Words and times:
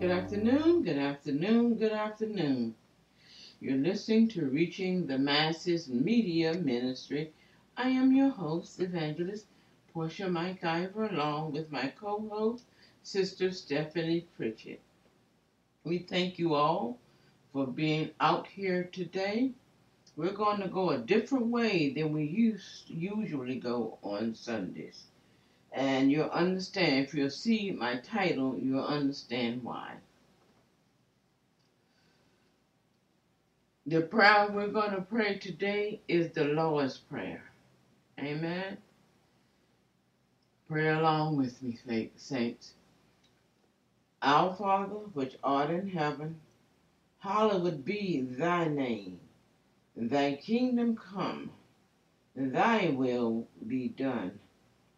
Good 0.00 0.12
afternoon, 0.12 0.84
good 0.84 0.96
afternoon, 0.96 1.74
good 1.74 1.90
afternoon. 1.90 2.76
You're 3.58 3.78
listening 3.78 4.28
to 4.28 4.46
Reaching 4.46 5.08
the 5.08 5.18
Masses 5.18 5.88
Media 5.88 6.54
Ministry. 6.54 7.32
I 7.76 7.88
am 7.88 8.12
your 8.12 8.28
host, 8.28 8.78
Evangelist 8.78 9.46
Portia 9.92 10.26
McIver, 10.26 11.12
along 11.12 11.50
with 11.50 11.72
my 11.72 11.88
co 11.88 12.28
host, 12.30 12.64
Sister 13.02 13.50
Stephanie 13.50 14.28
Pritchett. 14.36 14.80
We 15.82 15.98
thank 15.98 16.38
you 16.38 16.54
all 16.54 17.00
for 17.52 17.66
being 17.66 18.10
out 18.20 18.46
here 18.46 18.84
today. 18.84 19.50
We're 20.14 20.30
going 20.30 20.60
to 20.60 20.68
go 20.68 20.90
a 20.90 20.98
different 20.98 21.46
way 21.46 21.92
than 21.92 22.12
we 22.12 22.22
used 22.22 22.88
usually 22.88 23.58
go 23.58 23.98
on 24.02 24.36
Sundays. 24.36 25.06
And 25.72 26.10
you'll 26.10 26.30
understand, 26.30 27.06
if 27.06 27.14
you'll 27.14 27.30
see 27.30 27.70
my 27.70 27.96
title, 27.96 28.58
you'll 28.58 28.84
understand 28.84 29.62
why. 29.62 29.94
The 33.86 34.02
prayer 34.02 34.48
we're 34.52 34.68
going 34.68 34.90
to 34.92 35.00
pray 35.02 35.38
today 35.38 36.00
is 36.08 36.32
the 36.32 36.44
Lord's 36.44 36.98
Prayer. 36.98 37.42
Amen. 38.18 38.78
Pray 40.68 40.88
along 40.88 41.38
with 41.38 41.62
me, 41.62 42.10
saints. 42.16 42.74
Our 44.20 44.54
Father, 44.54 44.94
which 45.14 45.38
art 45.42 45.70
in 45.70 45.88
heaven, 45.88 46.40
hallowed 47.20 47.84
be 47.84 48.20
thy 48.20 48.68
name. 48.68 49.20
Thy 49.96 50.34
kingdom 50.34 50.96
come, 50.96 51.50
thy 52.36 52.90
will 52.90 53.46
be 53.66 53.88
done, 53.88 54.38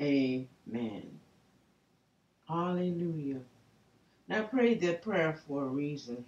amen. 0.00 1.20
Hallelujah. 2.48 3.40
Now, 4.28 4.40
I 4.40 4.42
prayed 4.42 4.80
that 4.82 5.02
prayer 5.02 5.38
for 5.46 5.64
a 5.64 5.68
reason. 5.68 6.24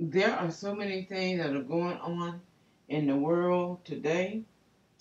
There 0.00 0.34
are 0.34 0.50
so 0.50 0.74
many 0.74 1.04
things 1.04 1.40
that 1.40 1.54
are 1.54 1.62
going 1.62 1.98
on 1.98 2.40
in 2.88 3.06
the 3.06 3.16
world 3.16 3.84
today, 3.84 4.42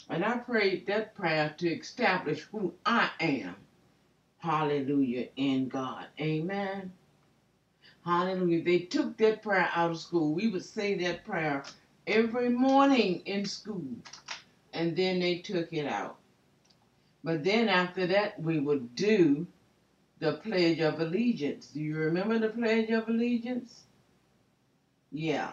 and 0.09 0.23
I 0.23 0.37
prayed 0.37 0.85
that 0.87 1.15
prayer 1.15 1.53
to 1.57 1.69
establish 1.69 2.41
who 2.51 2.73
I 2.85 3.09
am. 3.19 3.55
Hallelujah, 4.37 5.27
in 5.35 5.67
God. 5.69 6.07
Amen. 6.19 6.91
Hallelujah. 8.05 8.63
They 8.63 8.79
took 8.79 9.17
that 9.17 9.43
prayer 9.43 9.69
out 9.75 9.91
of 9.91 9.99
school. 9.99 10.33
We 10.33 10.49
would 10.49 10.65
say 10.65 10.95
that 10.95 11.25
prayer 11.25 11.63
every 12.07 12.49
morning 12.49 13.21
in 13.25 13.45
school, 13.45 13.85
and 14.73 14.95
then 14.95 15.19
they 15.19 15.39
took 15.39 15.71
it 15.73 15.85
out. 15.85 16.17
But 17.23 17.43
then 17.43 17.69
after 17.69 18.07
that, 18.07 18.41
we 18.41 18.59
would 18.59 18.95
do 18.95 19.47
the 20.19 20.33
Pledge 20.33 20.79
of 20.79 20.99
Allegiance. 20.99 21.67
Do 21.67 21.79
you 21.79 21.95
remember 21.97 22.39
the 22.39 22.49
Pledge 22.49 22.89
of 22.89 23.07
Allegiance? 23.07 23.83
Yeah. 25.11 25.51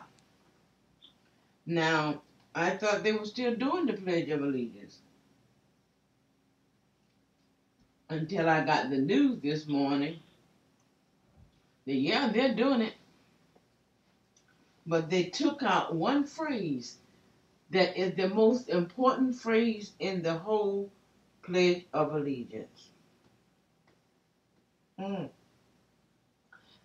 Now, 1.67 2.23
I 2.55 2.71
thought 2.71 3.03
they 3.03 3.13
were 3.13 3.25
still 3.25 3.55
doing 3.55 3.87
the 3.87 3.95
Pledge 3.95 4.29
of 4.31 4.43
Allegiance. 4.43 4.99
Until 8.11 8.49
I 8.49 8.65
got 8.65 8.91
the 8.91 8.99
news 8.99 9.41
this 9.43 9.67
morning 9.67 10.19
that, 11.87 11.95
yeah, 11.95 12.31
they're 12.33 12.55
doing 12.55 12.83
it. 12.83 12.95
But 14.89 15.11
they 15.11 15.25
took 15.25 15.63
out 15.63 15.95
one 15.95 16.25
phrase 16.25 16.97
that 17.69 17.95
is 17.99 18.17
the 18.17 18.31
most 18.31 18.71
important 18.71 19.35
phrase 19.35 19.93
in 19.99 20.23
the 20.23 20.39
whole 20.39 20.91
Pledge 21.43 21.85
of 21.93 22.15
Allegiance. 22.15 22.89
Mm. 24.99 25.29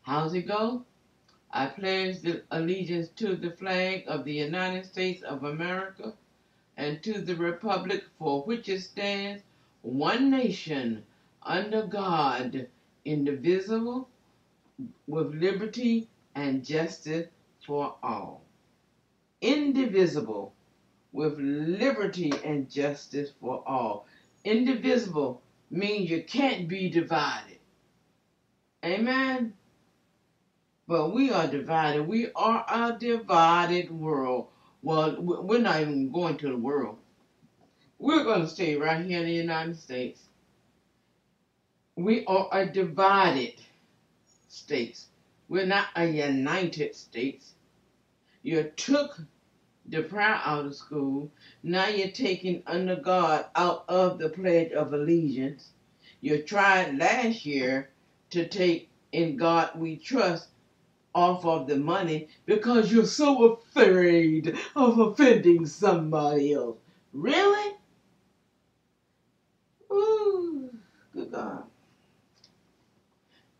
How's 0.01 0.33
it 0.33 0.47
go? 0.49 0.83
I 1.49 1.67
pledge 1.67 2.17
allegiance 2.51 3.07
to 3.15 3.37
the 3.37 3.51
flag 3.51 4.03
of 4.07 4.25
the 4.25 4.33
United 4.33 4.85
States 4.85 5.23
of 5.23 5.45
America 5.45 6.13
and 6.75 7.01
to 7.03 7.21
the 7.21 7.37
republic 7.37 8.03
for 8.19 8.43
which 8.43 8.67
it 8.67 8.81
stands, 8.81 9.43
one 9.81 10.29
nation, 10.29 11.05
under 11.41 11.87
God, 11.87 12.67
indivisible, 13.05 14.09
with 15.07 15.33
liberty 15.35 16.09
and 16.35 16.65
justice 16.65 17.27
for 17.65 17.95
all. 18.03 18.45
Indivisible, 19.41 20.53
with 21.11 21.37
liberty 21.37 22.33
and 22.43 22.69
justice 22.69 23.31
for 23.39 23.63
all 23.67 24.07
indivisible 24.43 25.41
means 25.69 26.09
you 26.09 26.23
can't 26.23 26.67
be 26.67 26.89
divided. 26.89 27.59
Amen. 28.83 29.53
But 30.87 31.13
we 31.13 31.31
are 31.31 31.47
divided. 31.47 32.07
We 32.07 32.29
are 32.35 32.65
a 32.69 32.97
divided 32.99 33.89
world. 33.89 34.47
Well, 34.81 35.15
we're 35.21 35.59
not 35.59 35.79
even 35.79 36.11
going 36.11 36.37
to 36.37 36.49
the 36.49 36.57
world. 36.57 36.97
We're 37.99 38.25
going 38.25 38.41
to 38.41 38.49
stay 38.49 38.75
right 38.75 39.05
here 39.05 39.19
in 39.19 39.25
the 39.25 39.31
United 39.31 39.77
States. 39.77 40.19
We 41.95 42.25
are 42.25 42.49
a 42.51 42.65
divided 42.65 43.53
states. 44.49 45.07
We're 45.47 45.65
not 45.65 45.87
a 45.95 46.05
united 46.05 46.95
states. 46.95 47.52
You 48.43 48.71
took 48.75 49.19
the 49.85 50.03
prayer 50.03 50.39
out 50.43 50.65
of 50.65 50.75
school. 50.75 51.31
Now 51.63 51.87
you're 51.87 52.09
taking 52.09 52.63
under 52.67 52.97
God 52.97 53.45
out 53.55 53.85
of 53.87 54.19
the 54.19 54.29
Pledge 54.29 54.71
of 54.73 54.93
Allegiance. 54.93 55.69
You 56.21 56.41
tried 56.43 56.97
last 56.97 57.45
year 57.45 57.89
to 58.31 58.47
take 58.47 58.89
in 59.11 59.37
God 59.37 59.71
we 59.75 59.97
trust 59.97 60.49
off 61.15 61.45
of 61.45 61.67
the 61.67 61.77
money 61.77 62.27
because 62.45 62.91
you're 62.91 63.05
so 63.05 63.53
afraid 63.53 64.57
of 64.75 64.99
offending 64.99 65.65
somebody 65.65 66.53
else. 66.53 66.77
Really? 67.13 67.75
Ooh, 69.91 70.69
good 71.13 71.31
God. 71.31 71.63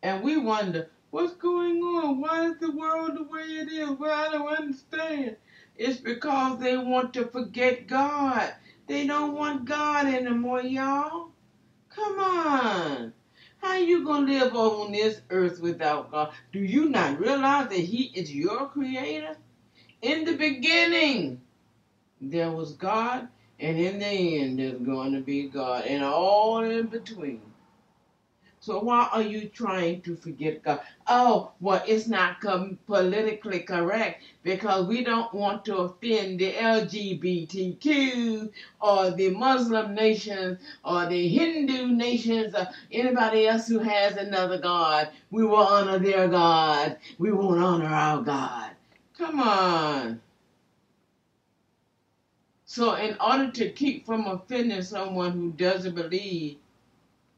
And 0.02 0.24
we 0.24 0.38
wonder, 0.38 0.90
what's 1.13 1.34
going 1.34 1.79
on? 1.79 2.20
Why 2.20 2.48
is 2.48 2.58
the 2.58 2.72
world 2.72 3.15
the 3.15 3.24
way 3.24 3.41
it 3.41 3.72
is? 3.72 3.91
Well, 4.00 4.12
I 4.12 4.32
don't 4.32 4.48
understand. 4.48 5.36
It's 5.77 6.00
because 6.00 6.60
they 6.60 6.75
want 6.75 7.13
to 7.13 7.27
forget 7.27 7.86
God. 7.86 8.51
They 8.88 9.05
don't 9.05 9.36
want 9.36 9.65
God 9.65 10.08
anymore, 10.08 10.63
y'all. 10.63 11.29
Come 11.89 12.20
on. 12.20 13.13
How 13.62 13.77
you 13.77 14.03
gonna 14.03 14.25
live 14.25 14.55
on 14.55 14.91
this 14.91 15.22
earth 15.29 15.62
without 15.62 16.10
God? 16.10 16.34
Do 16.51 16.60
you 16.60 16.89
not 16.89 17.20
realize 17.20 17.70
that 17.70 17.77
He 17.77 18.05
is 18.15 18.34
your 18.34 18.67
creator? 18.70 19.38
In 20.01 20.25
the 20.25 20.36
beginning, 20.36 21.41
there 22.20 22.51
was 22.51 22.74
God, 22.74 23.27
and 23.60 23.79
in 23.79 24.00
the 24.00 24.41
end, 24.41 24.58
there's 24.58 24.82
going 24.82 25.13
to 25.13 25.22
be 25.22 25.48
God, 25.48 25.86
and 25.86 26.03
all 26.03 26.63
in 26.63 26.88
between. 26.88 27.52
So 28.63 28.79
why 28.79 29.10
are 29.12 29.22
you 29.22 29.50
trying 29.50 30.03
to 30.03 30.15
forget 30.15 30.63
God? 30.63 30.79
Oh, 31.05 31.51
well, 31.60 31.84
it's 31.86 32.08
not 32.08 32.39
com- 32.39 32.79
politically 32.88 33.60
correct 33.60 34.24
because 34.41 34.88
we 34.88 35.03
don't 35.03 35.34
want 35.34 35.65
to 35.65 35.79
offend 35.79 36.39
the 36.39 36.53
LGBTQ 36.53 38.50
or 38.79 39.12
the 39.12 39.32
Muslim 39.32 39.93
nations 39.93 40.60
or 40.86 41.08
the 41.08 41.27
Hindu 41.27 41.88
nations 41.88 42.55
or 42.55 42.70
anybody 42.89 43.48
else 43.48 43.67
who 43.67 43.79
has 43.79 44.15
another 44.15 44.60
God. 44.60 45.10
We 45.29 45.43
will 45.43 45.58
honor 45.58 46.00
their 46.00 46.29
God. 46.29 46.96
We 47.20 47.34
won't 47.34 47.62
honor 47.62 47.88
our 47.88 48.22
God. 48.22 48.72
Come 49.17 49.41
on. 49.41 50.22
So, 52.63 52.96
in 52.96 53.17
order 53.20 53.51
to 53.51 53.72
keep 53.72 54.05
from 54.05 54.25
offending 54.25 54.84
someone 54.84 55.34
who 55.34 55.51
doesn't 55.51 55.96
believe 55.96 56.60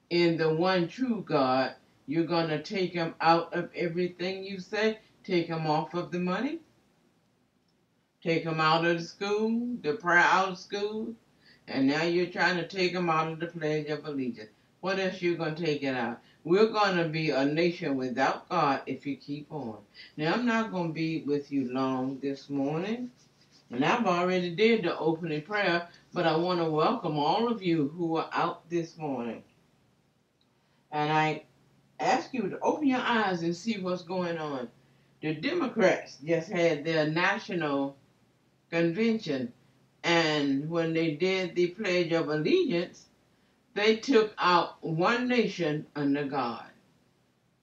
in 0.10 0.38
the 0.38 0.54
one 0.54 0.88
true 0.88 1.24
God, 1.28 1.74
you're 2.08 2.26
going 2.26 2.50
to 2.50 2.62
take 2.62 2.94
him 2.94 3.16
out 3.20 3.54
of 3.54 3.70
everything 3.76 4.44
you 4.44 4.60
say, 4.60 5.00
take 5.24 5.48
him 5.48 5.66
off 5.66 5.94
of 5.94 6.12
the 6.12 6.20
money, 6.20 6.60
take 8.24 8.44
him 8.44 8.60
out 8.60 8.86
of 8.86 9.00
the 9.00 9.04
school, 9.04 9.78
the 9.82 9.94
prayer 9.94 10.20
out 10.20 10.50
of 10.50 10.58
school, 10.58 11.14
and 11.68 11.88
now 11.88 12.04
you're 12.04 12.28
trying 12.28 12.58
to 12.58 12.68
take 12.68 12.92
him 12.92 13.10
out 13.10 13.32
of 13.32 13.40
the 13.40 13.48
Pledge 13.48 13.88
of 13.88 14.06
Allegiance. 14.06 14.50
What 14.82 15.00
else 15.00 15.20
you 15.22 15.36
going 15.36 15.56
to 15.56 15.66
take 15.66 15.82
it 15.82 15.96
out? 15.96 16.22
We're 16.44 16.68
going 16.68 16.98
to 16.98 17.10
be 17.10 17.32
a 17.32 17.44
nation 17.44 17.96
without 17.96 18.48
God 18.50 18.84
if 18.86 19.08
you 19.08 19.18
keep 19.18 19.52
on. 19.52 19.78
Now, 20.16 20.34
I'm 20.34 20.46
not 20.46 20.72
going 20.72 20.90
to 20.90 20.94
be 20.94 21.24
with 21.24 21.52
you 21.52 21.74
long 21.74 22.20
this 22.20 22.52
morning. 22.52 23.10
And 23.72 23.84
I've 23.84 24.06
already 24.06 24.56
did 24.56 24.84
the 24.84 24.96
opening 25.00 25.42
prayer, 25.42 25.88
but 26.14 26.28
I 26.28 26.38
want 26.38 26.60
to 26.60 26.70
welcome 26.70 27.18
all 27.18 27.52
of 27.52 27.64
you 27.64 27.92
who 27.98 28.18
are 28.18 28.30
out 28.32 28.70
this 28.70 28.96
morning. 28.96 29.42
And 30.92 31.12
I 31.12 31.44
ask 32.00 32.34
you 32.34 32.50
to 32.50 32.60
open 32.60 32.88
your 32.88 33.00
eyes 33.00 33.44
and 33.44 33.56
see 33.56 33.80
what's 33.80 34.04
going 34.04 34.38
on. 34.38 34.70
The 35.22 35.36
Democrats 35.36 36.18
just 36.24 36.50
had 36.52 36.84
their 36.86 37.10
national 37.10 37.96
convention, 38.70 39.54
and 40.04 40.70
when 40.70 40.94
they 40.94 41.12
did 41.16 41.56
the 41.56 41.68
Pledge 41.68 42.12
of 42.12 42.30
Allegiance, 42.30 43.08
they 43.74 43.98
took 43.98 44.34
out 44.38 44.84
one 44.84 45.28
nation 45.28 45.86
under 45.96 46.26
God. 46.26 46.66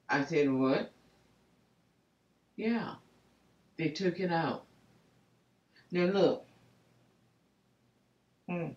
I 0.09 0.25
said, 0.25 0.52
What? 0.52 0.93
Yeah, 2.57 2.95
they 3.79 3.88
took 3.91 4.21
it 4.21 4.33
out. 4.33 4.64
Now 5.91 6.07
look. 6.07 6.47
Hmm. 8.49 8.69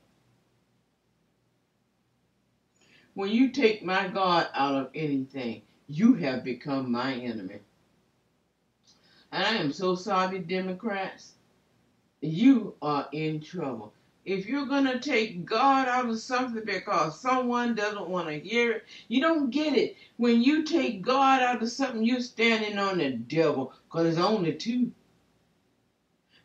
When 3.16 3.32
you 3.32 3.50
take 3.50 3.84
my 3.84 4.10
God 4.10 4.50
out 4.54 4.76
of 4.76 4.90
anything, 4.94 5.62
you 5.88 6.16
have 6.16 6.44
become 6.44 6.92
my 6.92 7.14
enemy. 7.14 7.60
And 9.32 9.44
I 9.46 9.56
am 9.56 9.72
so 9.72 9.96
sorry, 9.96 10.40
Democrats. 10.40 11.34
You 12.20 12.76
are 12.82 13.08
in 13.14 13.40
trouble. 13.40 13.94
If 14.26 14.48
you're 14.48 14.66
going 14.66 14.86
to 14.86 15.00
take 15.00 15.46
God 15.46 15.88
out 15.88 16.10
of 16.10 16.20
something 16.20 16.66
because 16.66 17.22
someone 17.22 17.76
doesn't 17.76 18.10
want 18.10 18.28
to 18.28 18.40
hear 18.40 18.72
it, 18.72 18.84
you 19.08 19.22
don't 19.22 19.50
get 19.50 19.78
it. 19.78 19.96
When 20.18 20.42
you 20.42 20.64
take 20.64 21.02
God 21.02 21.42
out 21.42 21.64
of 21.64 21.72
something, 21.72 22.04
you're 22.04 22.20
standing 22.20 22.78
on 22.78 22.98
the 22.98 23.12
devil 23.12 23.72
because 23.86 24.04
there's 24.04 24.26
only 24.26 24.54
two. 24.54 24.92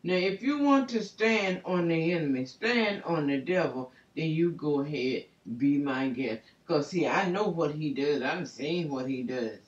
Now, 0.02 0.14
if 0.14 0.42
you 0.42 0.58
want 0.58 0.88
to 0.90 1.02
stand 1.02 1.62
on 1.64 1.88
the 1.88 2.12
enemy, 2.12 2.44
stand 2.44 3.02
on 3.04 3.26
the 3.26 3.38
devil, 3.38 3.92
then 4.14 4.28
you 4.30 4.52
go 4.52 4.80
ahead, 4.80 5.24
be 5.56 5.78
my 5.78 6.08
guest. 6.08 6.42
Because, 6.70 6.86
see, 6.86 7.04
I 7.04 7.28
know 7.28 7.48
what 7.48 7.74
he 7.74 7.92
does. 7.92 8.22
I'm 8.22 8.46
seeing 8.46 8.92
what 8.92 9.08
he 9.08 9.24
does. 9.24 9.58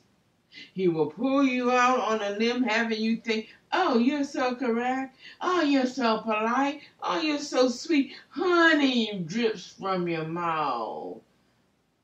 He 0.72 0.86
will 0.86 1.10
pull 1.10 1.42
you 1.42 1.72
out 1.72 1.98
on 1.98 2.22
a 2.22 2.38
limb, 2.38 2.62
having 2.62 3.00
you 3.00 3.16
think, 3.16 3.48
oh, 3.72 3.98
you're 3.98 4.22
so 4.22 4.54
correct. 4.54 5.16
Oh, 5.40 5.62
you're 5.62 5.86
so 5.86 6.18
polite. 6.18 6.82
Oh, 7.02 7.20
you're 7.20 7.38
so 7.38 7.68
sweet. 7.68 8.12
Honey 8.28 9.18
drips 9.26 9.74
from 9.80 10.06
your 10.06 10.26
mouth. 10.26 11.18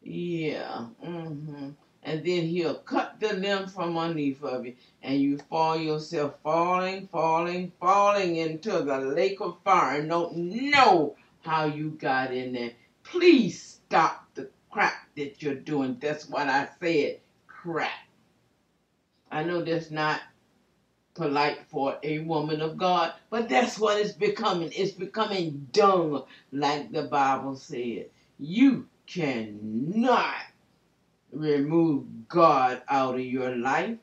Yeah. 0.02 0.86
Mm-hmm 1.06 1.68
and 2.02 2.24
then 2.24 2.44
he'll 2.46 2.74
cut 2.74 3.20
the 3.20 3.34
limb 3.34 3.66
from 3.66 3.98
underneath 3.98 4.42
of 4.42 4.64
you, 4.64 4.74
and 5.02 5.20
you 5.20 5.38
fall 5.50 5.76
yourself 5.76 6.34
falling, 6.42 7.06
falling, 7.08 7.70
falling 7.78 8.36
into 8.36 8.70
the 8.70 8.98
lake 8.98 9.40
of 9.40 9.58
fire 9.62 10.00
and 10.00 10.08
don't 10.08 10.34
know 10.36 11.14
how 11.42 11.66
you 11.66 11.90
got 11.90 12.32
in 12.32 12.52
there. 12.52 12.72
Please 13.04 13.80
stop 13.86 14.27
crap 14.70 14.94
that 15.16 15.42
you're 15.42 15.54
doing. 15.54 15.98
That's 16.00 16.28
what 16.28 16.48
I 16.48 16.68
said, 16.80 17.20
crap. 17.46 17.90
I 19.30 19.44
know 19.44 19.62
that's 19.62 19.90
not 19.90 20.20
polite 21.14 21.58
for 21.68 21.98
a 22.02 22.20
woman 22.20 22.60
of 22.60 22.78
God, 22.78 23.12
but 23.30 23.48
that's 23.48 23.78
what 23.78 23.98
it's 24.00 24.12
becoming. 24.12 24.72
It's 24.74 24.92
becoming 24.92 25.68
dung, 25.72 26.24
like 26.52 26.92
the 26.92 27.02
Bible 27.02 27.56
said. 27.56 28.06
You 28.38 28.86
cannot 29.06 30.34
remove 31.32 32.28
God 32.28 32.82
out 32.88 33.14
of 33.16 33.20
your 33.20 33.56
life 33.56 33.98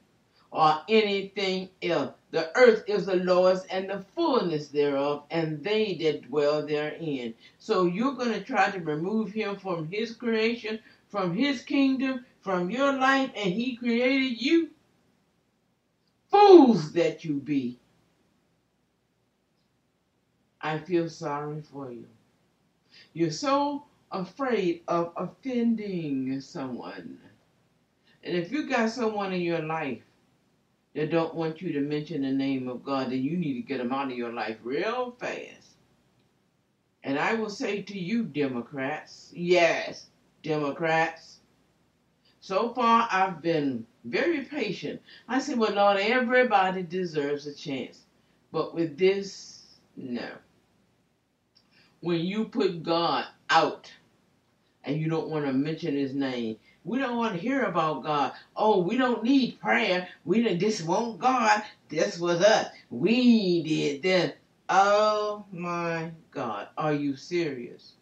or 0.51 0.81
anything 0.89 1.69
else. 1.81 2.13
The 2.36 2.51
earth 2.58 2.84
is 2.89 3.06
the 3.06 3.15
Lord's 3.15 3.63
and 3.68 3.89
the 3.89 4.04
fullness 4.13 4.68
thereof, 4.68 5.24
and 5.32 5.63
they 5.63 5.94
that 6.01 6.24
dwell 6.24 6.68
therein. 6.68 7.34
So 7.60 7.86
you're 7.86 8.15
going 8.15 8.34
to 8.34 8.44
try 8.44 8.72
to 8.72 8.80
remove 8.82 9.32
him 9.32 9.56
from 9.56 9.88
his 9.88 10.13
creation, 10.13 10.80
from 11.08 11.34
his 11.34 11.63
kingdom, 11.63 12.25
from 12.42 12.70
your 12.70 12.92
life, 12.92 13.32
and 13.38 13.54
he 13.54 13.77
created 13.77 14.42
you? 14.42 14.70
Fools 16.30 16.92
that 16.92 17.24
you 17.24 17.36
be. 17.36 17.80
I 20.60 20.80
feel 20.80 21.08
sorry 21.08 21.62
for 21.62 21.89
you. 21.89 22.06
You're 23.13 23.32
so 23.32 23.86
afraid 24.12 24.82
of 24.89 25.13
offending 25.15 26.42
someone. 26.42 27.18
And 28.25 28.36
if 28.36 28.51
you 28.51 28.68
got 28.68 28.89
someone 28.89 29.32
in 29.32 29.39
your 29.39 29.62
life 29.62 30.01
that 30.95 31.11
don't 31.11 31.35
want 31.35 31.61
you 31.61 31.73
to 31.73 31.81
mention 31.81 32.21
the 32.21 32.31
name 32.31 32.67
of 32.67 32.83
God, 32.83 33.11
then 33.11 33.21
you 33.21 33.37
need 33.37 33.53
to 33.55 33.61
get 33.61 33.77
them 33.77 33.91
out 33.91 34.11
of 34.11 34.17
your 34.17 34.33
life 34.33 34.57
real 34.63 35.15
fast. 35.19 35.75
And 37.03 37.19
I 37.19 37.33
will 37.35 37.49
say 37.49 37.81
to 37.83 37.99
you, 37.99 38.23
Democrats, 38.23 39.31
yes, 39.35 40.07
Democrats, 40.41 41.39
so 42.39 42.73
far 42.73 43.07
I've 43.11 43.41
been 43.41 43.85
very 44.05 44.41
patient. 44.45 45.01
I 45.27 45.39
said, 45.39 45.59
well, 45.59 45.73
Lord, 45.73 45.97
everybody 45.97 46.81
deserves 46.81 47.45
a 47.45 47.53
chance. 47.53 48.01
But 48.51 48.73
with 48.73 48.97
this, 48.97 49.63
no. 49.95 50.29
When 51.99 52.21
you 52.21 52.45
put 52.45 52.83
God 52.83 53.25
out 53.49 53.91
and 54.85 54.99
you 54.99 55.09
don't 55.09 55.29
want 55.29 55.45
to 55.45 55.53
mention 55.53 55.95
his 55.95 56.13
name. 56.13 56.57
We 56.86 57.00
don't 57.00 57.18
want 57.18 57.34
to 57.34 57.39
hear 57.39 57.63
about 57.63 58.04
God. 58.04 58.34
Oh, 58.56 58.80
we 58.80 58.96
don't 58.96 59.24
need 59.24 59.60
prayer. 59.60 60.08
We 60.24 60.44
don't, 60.44 60.60
this 60.60 60.84
won't 60.84 61.20
God. 61.20 61.63
This 61.89 62.20
was 62.20 62.42
us. 62.42 62.68
We 62.92 63.63
did 63.63 64.04
this. 64.04 64.34
Oh 64.70 65.46
my 65.51 66.12
God. 66.32 66.68
Are 66.77 66.94
you 66.94 67.15
serious? 67.15 67.94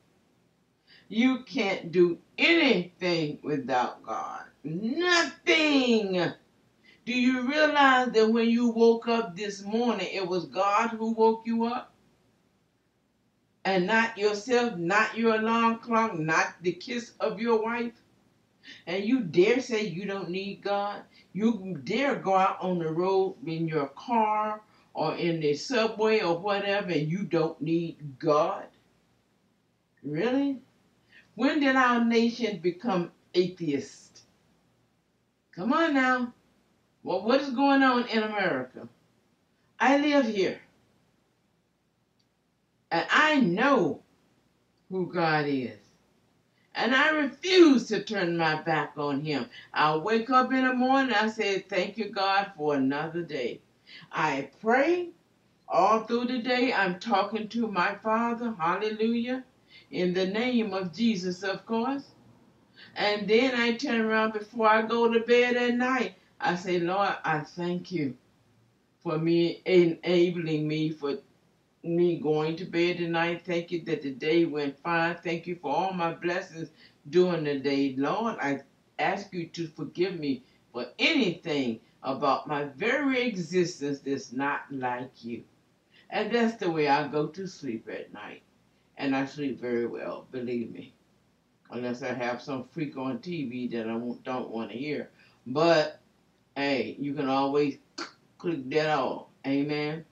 You 1.08 1.44
can't 1.44 1.92
do 1.92 2.18
anything 2.38 3.40
without 3.42 4.04
God. 4.06 4.44
Nothing. 4.66 6.34
Do 7.06 7.13
you 7.13 7.48
realize 7.50 8.12
that 8.12 8.32
when 8.32 8.50
you 8.50 8.68
woke 8.70 9.08
up 9.08 9.36
this 9.36 9.63
morning, 9.63 10.08
it 10.12 10.28
was 10.28 10.46
God 10.46 10.90
who 10.90 11.12
woke 11.12 11.44
you 11.46 11.66
up? 11.66 11.94
and 13.66 13.88
not 13.88 14.18
yourself, 14.18 14.78
not 14.78 15.18
your 15.18 15.36
alarm 15.36 15.80
clock, 15.80 16.18
not 16.18 16.54
the 16.62 16.74
kiss 16.74 17.13
of 17.20 17.40
your 17.40 17.62
wife, 17.62 17.94
and 18.88 19.03
you 19.03 19.22
dare 19.22 19.60
say 19.60 19.86
you 19.86 20.05
don't 20.05 20.29
need 20.29 20.62
God, 20.62 21.01
you 21.34 21.77
dare 21.84 22.15
go 22.15 22.36
out 22.36 22.58
on 22.62 22.79
the 22.79 22.91
road 22.91 23.36
in 23.46 23.67
your 23.67 23.88
car 23.88 24.62
or 24.93 25.15
in 25.15 25.39
the 25.39 25.53
subway 25.53 26.22
or 26.22 26.38
whatever, 26.38 26.91
and 26.91 27.10
you 27.10 27.24
don't 27.24 27.60
need 27.62 28.20
God? 28.20 28.65
Really? 30.03 30.60
When 31.36 31.60
did 31.60 31.75
our 31.75 32.03
nation 32.03 32.60
become 32.60 33.12
atheist? 33.34 34.22
Come 35.55 35.74
on 35.74 35.93
now. 35.93 36.34
Well, 37.03 37.24
what 37.24 37.41
is 37.41 37.50
going 37.51 37.84
on 37.84 38.08
in 38.08 38.24
America? 38.24 38.88
I 39.79 39.98
live 39.98 40.27
here. 40.27 40.60
And 42.91 43.05
I 43.10 43.39
know 43.39 44.01
who 44.89 45.12
God 45.12 45.46
is. 45.48 45.83
And 46.75 46.96
I 46.96 47.10
refuse 47.12 47.88
to 47.89 48.03
turn 48.03 48.38
my 48.38 48.62
back 48.62 48.94
on 48.98 49.22
him. 49.22 49.50
I'll 49.74 50.01
wake 50.01 50.30
up 50.30 50.51
in 50.53 50.65
the 50.65 50.74
morning 50.74 51.13
I 51.13 51.27
say, 51.30 51.60
Thank 51.60 51.98
you, 51.98 52.10
God, 52.10 52.51
for 52.58 52.75
another 52.75 53.22
day. 53.22 53.62
I 54.12 54.50
pray 54.62 55.10
all 55.68 56.01
through 56.03 56.25
the 56.25 56.39
day. 56.39 56.74
I'm 56.74 57.00
talking 57.00 57.48
to 57.50 57.68
my 57.68 57.96
Father. 57.96 58.53
Hallelujah. 58.60 59.44
In 59.92 60.13
the 60.13 60.25
name 60.27 60.74
of 60.74 60.94
Jesus, 60.94 61.44
of 61.44 61.65
course. 61.65 62.06
And 62.96 63.27
then 63.27 63.56
I 63.56 63.74
turn 63.74 64.01
around 64.01 64.34
before 64.34 64.68
I 64.68 64.82
go 64.82 65.12
to 65.12 65.20
bed 65.22 65.56
at 65.56 65.75
night. 65.75 66.15
I 66.39 66.56
say, 66.56 66.80
Lord, 66.80 67.15
I 67.24 67.42
thank 67.42 67.92
you 67.92 68.15
for 69.03 69.18
me 69.18 69.62
enabling 69.65 70.68
me 70.68 70.89
for 70.92 71.18
me 71.84 72.18
going 72.18 72.56
to 72.56 72.66
bed 72.66 72.98
tonight. 72.98 73.44
Thank 73.46 73.72
you 73.72 73.84
that 73.86 74.02
the 74.02 74.12
day 74.12 74.46
went 74.46 74.80
fine. 74.80 75.16
Thank 75.16 75.48
you 75.48 75.56
for 75.56 75.75
all 75.75 75.94
my 75.94 76.13
blessings 76.13 76.70
during 77.10 77.44
the 77.44 77.60
day. 77.60 77.96
Lord, 77.98 78.38
I 78.42 78.62
ask 79.00 79.34
you 79.34 79.48
to 79.48 79.68
forgive 79.68 80.18
me 80.20 80.44
for 80.72 80.86
anything 80.98 81.82
about 82.02 82.48
my 82.48 82.66
very 82.66 83.22
existence 83.22 84.00
that's 84.00 84.32
not 84.32 84.62
like 84.72 85.24
you. 85.24 85.44
And 86.10 86.32
that's 86.32 86.56
the 86.56 86.72
way 86.72 86.88
I 86.88 87.08
go 87.08 87.28
to 87.28 87.48
sleep 87.48 87.90
at 87.92 88.13
night. 88.13 88.44
And 88.98 89.16
I 89.16 89.25
sleep 89.25 89.60
very 89.60 89.88
well, 89.88 90.28
believe 90.32 90.72
me. 90.72 90.94
Unless 91.72 92.04
I 92.04 92.13
have 92.13 92.42
some 92.42 92.66
freak 92.66 92.98
on 92.98 93.18
TV 93.18 93.70
that 93.72 93.90
I 93.90 94.00
don't 94.24 94.50
want 94.50 94.72
to 94.72 94.78
hear. 94.78 95.10
But, 95.48 96.00
hey, 96.56 96.96
you 97.00 97.13
can 97.13 97.28
always 97.28 97.78
click 98.38 98.70
that 98.70 98.90
off. 98.90 99.28
Amen. 99.46 100.06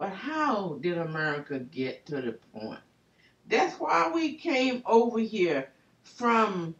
But 0.00 0.14
how 0.14 0.78
did 0.80 0.96
America 0.96 1.58
get 1.58 2.06
to 2.06 2.22
the 2.22 2.32
point? 2.58 2.80
That's 3.46 3.78
why 3.78 4.10
we 4.10 4.34
came 4.34 4.82
over 4.86 5.18
here 5.18 5.68
from 6.04 6.74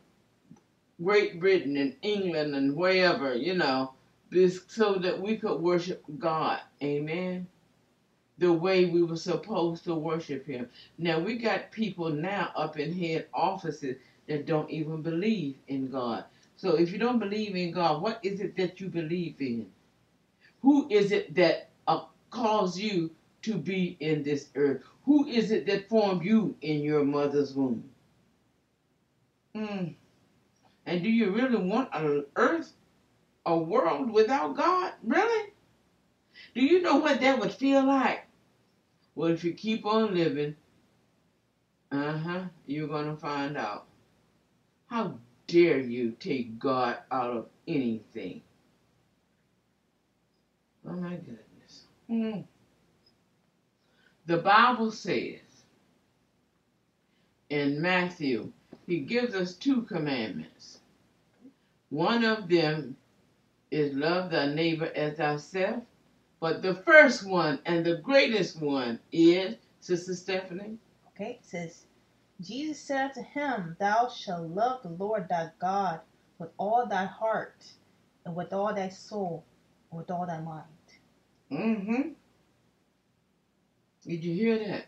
Great 1.02 1.38
Britain 1.38 1.76
and 1.76 1.94
England 2.00 2.54
and 2.54 2.74
wherever, 2.74 3.34
you 3.34 3.54
know, 3.54 3.92
so 4.68 4.94
that 4.94 5.20
we 5.20 5.36
could 5.36 5.60
worship 5.60 6.02
God. 6.18 6.60
Amen. 6.82 7.46
The 8.38 8.50
way 8.50 8.86
we 8.86 9.02
were 9.02 9.16
supposed 9.16 9.84
to 9.84 9.94
worship 9.94 10.46
Him. 10.46 10.70
Now 10.96 11.18
we 11.18 11.36
got 11.36 11.70
people 11.70 12.08
now 12.08 12.52
up 12.56 12.78
in 12.78 12.98
head 12.98 13.26
offices 13.34 13.96
that 14.28 14.46
don't 14.46 14.70
even 14.70 15.02
believe 15.02 15.56
in 15.68 15.90
God. 15.90 16.24
So 16.56 16.76
if 16.78 16.90
you 16.90 16.96
don't 16.96 17.18
believe 17.18 17.54
in 17.54 17.72
God, 17.72 18.00
what 18.00 18.20
is 18.22 18.40
it 18.40 18.56
that 18.56 18.80
you 18.80 18.88
believe 18.88 19.36
in? 19.40 19.66
Who 20.62 20.88
is 20.88 21.12
it 21.12 21.34
that 21.34 21.69
caused 22.30 22.78
you 22.78 23.10
to 23.42 23.56
be 23.56 23.96
in 24.00 24.22
this 24.22 24.48
earth? 24.54 24.82
Who 25.04 25.26
is 25.26 25.50
it 25.50 25.66
that 25.66 25.88
formed 25.88 26.24
you 26.24 26.56
in 26.60 26.82
your 26.82 27.04
mother's 27.04 27.54
womb? 27.54 27.84
Mm. 29.54 29.94
And 30.86 31.02
do 31.02 31.10
you 31.10 31.30
really 31.30 31.56
want 31.56 31.90
an 31.92 32.24
earth, 32.36 32.72
a 33.46 33.56
world 33.56 34.10
without 34.10 34.56
God? 34.56 34.92
Really? 35.02 35.52
Do 36.54 36.62
you 36.62 36.82
know 36.82 36.96
what 36.96 37.20
that 37.20 37.38
would 37.38 37.52
feel 37.52 37.84
like? 37.84 38.26
Well, 39.14 39.30
if 39.30 39.44
you 39.44 39.52
keep 39.52 39.84
on 39.84 40.14
living, 40.14 40.56
uh 41.92 42.16
huh, 42.16 42.44
you're 42.66 42.88
going 42.88 43.06
to 43.06 43.16
find 43.16 43.56
out. 43.56 43.86
How 44.86 45.18
dare 45.46 45.78
you 45.78 46.12
take 46.18 46.58
God 46.58 46.98
out 47.10 47.30
of 47.30 47.46
anything? 47.66 48.42
Oh 50.86 50.92
my 50.92 51.14
goodness. 51.16 51.49
Mm. 52.10 52.44
The 54.26 54.38
Bible 54.38 54.90
says 54.90 55.40
in 57.50 57.80
Matthew, 57.80 58.52
he 58.86 59.00
gives 59.00 59.34
us 59.34 59.54
two 59.54 59.82
commandments. 59.82 60.80
One 61.90 62.24
of 62.24 62.48
them 62.48 62.96
is 63.70 63.94
love 63.94 64.30
thy 64.30 64.52
neighbor 64.54 64.90
as 64.94 65.16
thyself. 65.18 65.82
But 66.40 66.62
the 66.62 66.74
first 66.74 67.26
one 67.26 67.60
and 67.66 67.84
the 67.84 67.96
greatest 67.98 68.60
one 68.60 68.98
is, 69.12 69.56
Sister 69.80 70.14
Stephanie. 70.14 70.78
Okay, 71.08 71.38
it 71.40 71.44
says, 71.44 71.84
Jesus 72.40 72.80
said 72.80 73.14
to 73.14 73.22
him, 73.22 73.76
Thou 73.78 74.08
shalt 74.08 74.48
love 74.48 74.82
the 74.82 74.90
Lord 74.90 75.28
thy 75.28 75.50
God 75.60 76.00
with 76.38 76.50
all 76.58 76.86
thy 76.86 77.04
heart, 77.04 77.64
and 78.24 78.34
with 78.34 78.52
all 78.52 78.74
thy 78.74 78.88
soul, 78.88 79.44
and 79.90 79.98
with 79.98 80.10
all 80.10 80.26
thy 80.26 80.40
mind. 80.40 80.64
Mm-hmm. 81.52 82.10
Did 84.06 84.24
you 84.24 84.34
hear 84.34 84.58
that? 84.58 84.86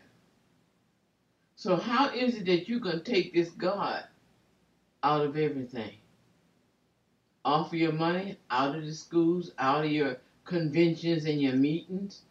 So 1.55 1.75
how 1.75 2.09
is 2.09 2.35
it 2.35 2.45
that 2.45 2.67
you 2.67 2.79
can 2.79 3.03
take 3.03 3.33
this 3.33 3.49
God 3.49 4.03
out 5.03 5.25
of 5.25 5.37
everything? 5.37 5.95
Off 7.45 7.67
of 7.67 7.73
your 7.79 7.91
money, 7.91 8.37
out 8.49 8.75
of 8.75 8.85
the 8.85 8.93
schools, 8.93 9.51
out 9.59 9.85
of 9.85 9.91
your 9.91 10.17
conventions 10.45 11.25
and 11.25 11.41
your 11.41 11.55
meetings? 11.55 12.21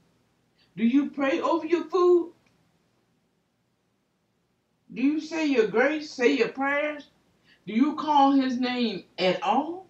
Do 0.76 0.84
you 0.84 1.10
pray 1.10 1.40
over 1.40 1.66
your 1.66 1.84
food? 1.84 2.32
Do 4.92 5.02
you 5.02 5.20
say 5.20 5.46
your 5.46 5.68
grace, 5.68 6.10
say 6.10 6.36
your 6.36 6.48
prayers? 6.48 7.08
Do 7.66 7.74
you 7.74 7.94
call 7.96 8.32
his 8.32 8.58
name 8.58 9.04
at 9.18 9.42
all? 9.42 9.81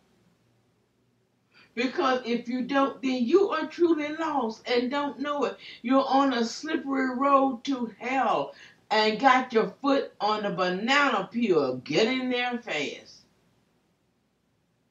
Because 1.75 2.21
if 2.27 2.49
you 2.49 2.63
don't, 2.63 3.01
then 3.01 3.25
you 3.25 3.51
are 3.51 3.67
truly 3.67 4.15
lost 4.17 4.69
and 4.69 4.91
don't 4.91 5.21
know 5.21 5.45
it. 5.45 5.57
You're 5.81 6.07
on 6.07 6.35
a 6.35 6.45
slippery 6.45 7.15
road 7.17 7.65
to 7.65 7.95
hell 7.99 8.55
and 8.91 9.19
got 9.19 9.55
your 9.55 9.75
foot 9.81 10.13
on 10.21 10.45
a 10.45 10.51
banana 10.51 11.29
peel. 11.33 11.77
Get 11.77 12.09
in 12.09 12.29
there 12.29 12.59
fast. 12.59 13.23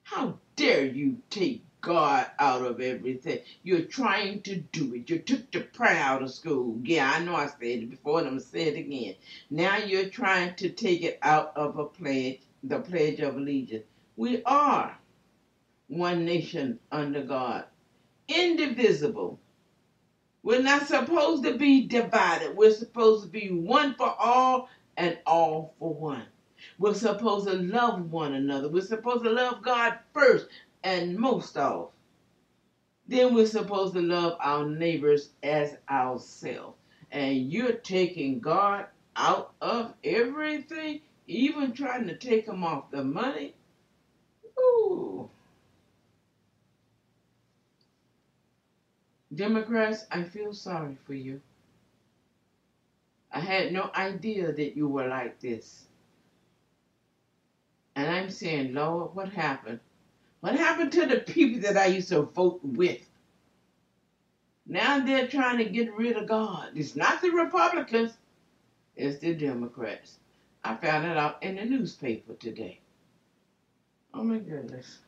How 0.04 0.39
dare 0.56 0.86
you 0.86 1.22
take 1.30 1.63
God 1.82 2.26
out 2.39 2.63
of 2.63 2.82
everything? 2.82 3.39
You're 3.62 3.82
trying 3.82 4.41
to 4.41 4.58
do 4.58 4.96
it. 4.96 5.10
You 5.10 5.20
took 5.20 5.52
the 5.52 5.62
prayer 5.62 6.02
out 6.02 6.24
of 6.24 6.34
school. 6.34 6.80
Yeah, 6.84 7.12
I 7.15 7.24
know 7.24 7.36
I 7.36 7.46
said 7.46 7.62
it 7.62 7.91
before 7.91 8.20
and 8.20 8.28
I'm 8.28 8.34
going 8.34 8.44
to 8.44 8.50
say 8.50 8.63
it 8.63 8.78
again. 8.78 9.15
Now 9.52 9.78
you're 9.78 10.10
trying 10.10 10.56
to 10.56 10.70
take 10.70 11.04
it 11.04 11.20
out 11.22 11.54
of 11.56 11.78
a 11.78 11.86
pledge, 11.86 12.39
the 12.63 12.80
Pledge 12.80 13.20
of 13.20 13.36
Allegiance. 13.36 13.86
We 14.17 14.44
are 14.44 14.98
one 15.91 16.25
nation 16.25 16.80
under 16.91 17.21
God, 17.21 17.65
indivisible. 18.27 19.39
We're 20.41 20.62
not 20.62 20.88
supposed 20.88 21.43
to 21.43 21.58
be 21.58 21.86
divided. 21.86 22.56
We're 22.56 22.71
supposed 22.71 23.25
to 23.25 23.30
be 23.30 23.49
one 23.51 23.93
for 23.95 24.15
all 24.17 24.69
and 24.97 25.17
all 25.27 25.75
for 25.77 25.93
one. 25.93 26.23
We're 26.80 26.93
supposed 26.93 27.47
to 27.47 27.54
love 27.54 28.12
one 28.12 28.34
another. 28.34 28.69
We're 28.69 28.82
supposed 28.82 29.23
to 29.25 29.30
love 29.30 29.62
God 29.62 29.99
first 30.13 30.47
and 30.84 31.17
most 31.17 31.58
of. 31.58 31.89
Then 33.08 33.36
we're 33.36 33.45
supposed 33.45 33.93
to 33.95 34.01
love 34.01 34.38
our 34.39 34.65
neighbors 34.65 35.32
as 35.43 35.77
ourselves. 35.89 36.77
And 37.12 37.51
you're 37.51 37.73
taking 37.73 38.39
God 38.39 38.86
out 39.17 39.54
of 39.62 39.93
everything, 40.04 41.01
even 41.27 41.73
trying 41.73 42.08
to 42.08 42.15
take 42.15 42.47
him 42.47 42.63
off 42.63 42.89
the 42.89 43.04
money. 43.04 43.54
Ooh. 44.58 45.30
Democrats, 49.34 50.06
I 50.12 50.24
feel 50.24 50.54
sorry 50.54 50.98
for 51.06 51.13
you. 51.13 51.41
I 53.32 53.39
had 53.39 53.72
no 53.72 53.89
idea 53.96 54.52
that 54.52 54.76
you 54.76 54.88
were 54.88 55.08
like 55.08 55.39
this. 55.39 55.86
And 57.96 58.10
I'm 58.10 58.30
saying, 58.30 58.74
Lord, 58.74 59.15
what 59.15 59.30
happened? 59.30 59.80
What 60.41 60.56
happened 60.56 60.91
to 60.94 61.06
the 61.06 61.20
people 61.20 61.62
that 61.62 61.78
I 61.78 61.88
used 61.88 62.10
to 62.10 62.24
vote 62.24 62.60
with? 62.63 63.08
Now 64.65 65.00
they're 65.00 65.28
trying 65.28 65.58
to 65.60 65.65
get 65.65 65.96
rid 65.96 66.17
of 66.17 66.28
God. 66.28 66.70
It's 66.76 66.96
not 66.96 67.22
the 67.22 67.30
Republicans, 67.32 68.13
it's 68.96 69.20
the 69.20 69.34
Democrats. 69.34 70.20
I 70.63 70.76
found 70.76 71.06
it 71.06 71.17
out 71.17 71.41
in 71.44 71.56
the 71.56 71.65
newspaper 71.65 72.34
today. 72.34 72.80
Oh 74.13 74.24
my 74.24 74.38
goodness. 74.38 75.00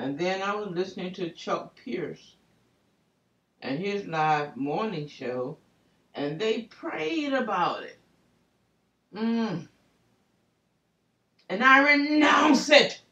And 0.00 0.18
then 0.18 0.40
I 0.40 0.54
was 0.54 0.70
listening 0.70 1.12
to 1.14 1.28
Chuck 1.28 1.76
Pierce 1.76 2.36
and 3.60 3.78
his 3.78 4.06
live 4.06 4.56
morning 4.56 5.06
show, 5.06 5.58
and 6.14 6.40
they 6.40 6.62
prayed 6.62 7.34
about 7.34 7.82
it. 7.82 7.98
Mm. 9.14 9.68
And 11.50 11.62
I 11.62 11.92
renounce 11.92 12.70
it. 12.70 13.02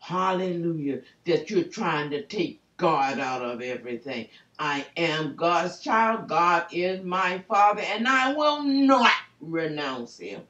Hallelujah. 0.00 1.00
That 1.24 1.48
you're 1.48 1.64
trying 1.64 2.10
to 2.10 2.26
take 2.26 2.60
God 2.76 3.18
out 3.18 3.40
of 3.40 3.62
everything. 3.62 4.28
I 4.58 4.84
am 4.98 5.34
God's 5.34 5.80
child. 5.80 6.28
God 6.28 6.66
is 6.72 7.02
my 7.02 7.38
Father, 7.48 7.80
and 7.80 8.06
I 8.06 8.34
will 8.34 8.62
not 8.64 9.12
renounce 9.40 10.18
Him. 10.18 10.42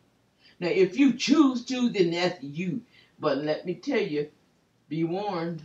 Now, 0.59 0.71
if 0.71 0.99
you 0.99 1.12
choose 1.12 1.64
to, 1.66 1.88
then 1.88 2.11
that's 2.11 2.43
you. 2.43 2.81
But 3.21 3.38
let 3.38 3.64
me 3.64 3.75
tell 3.75 4.01
you, 4.01 4.29
be 4.90 5.05
warned. 5.05 5.62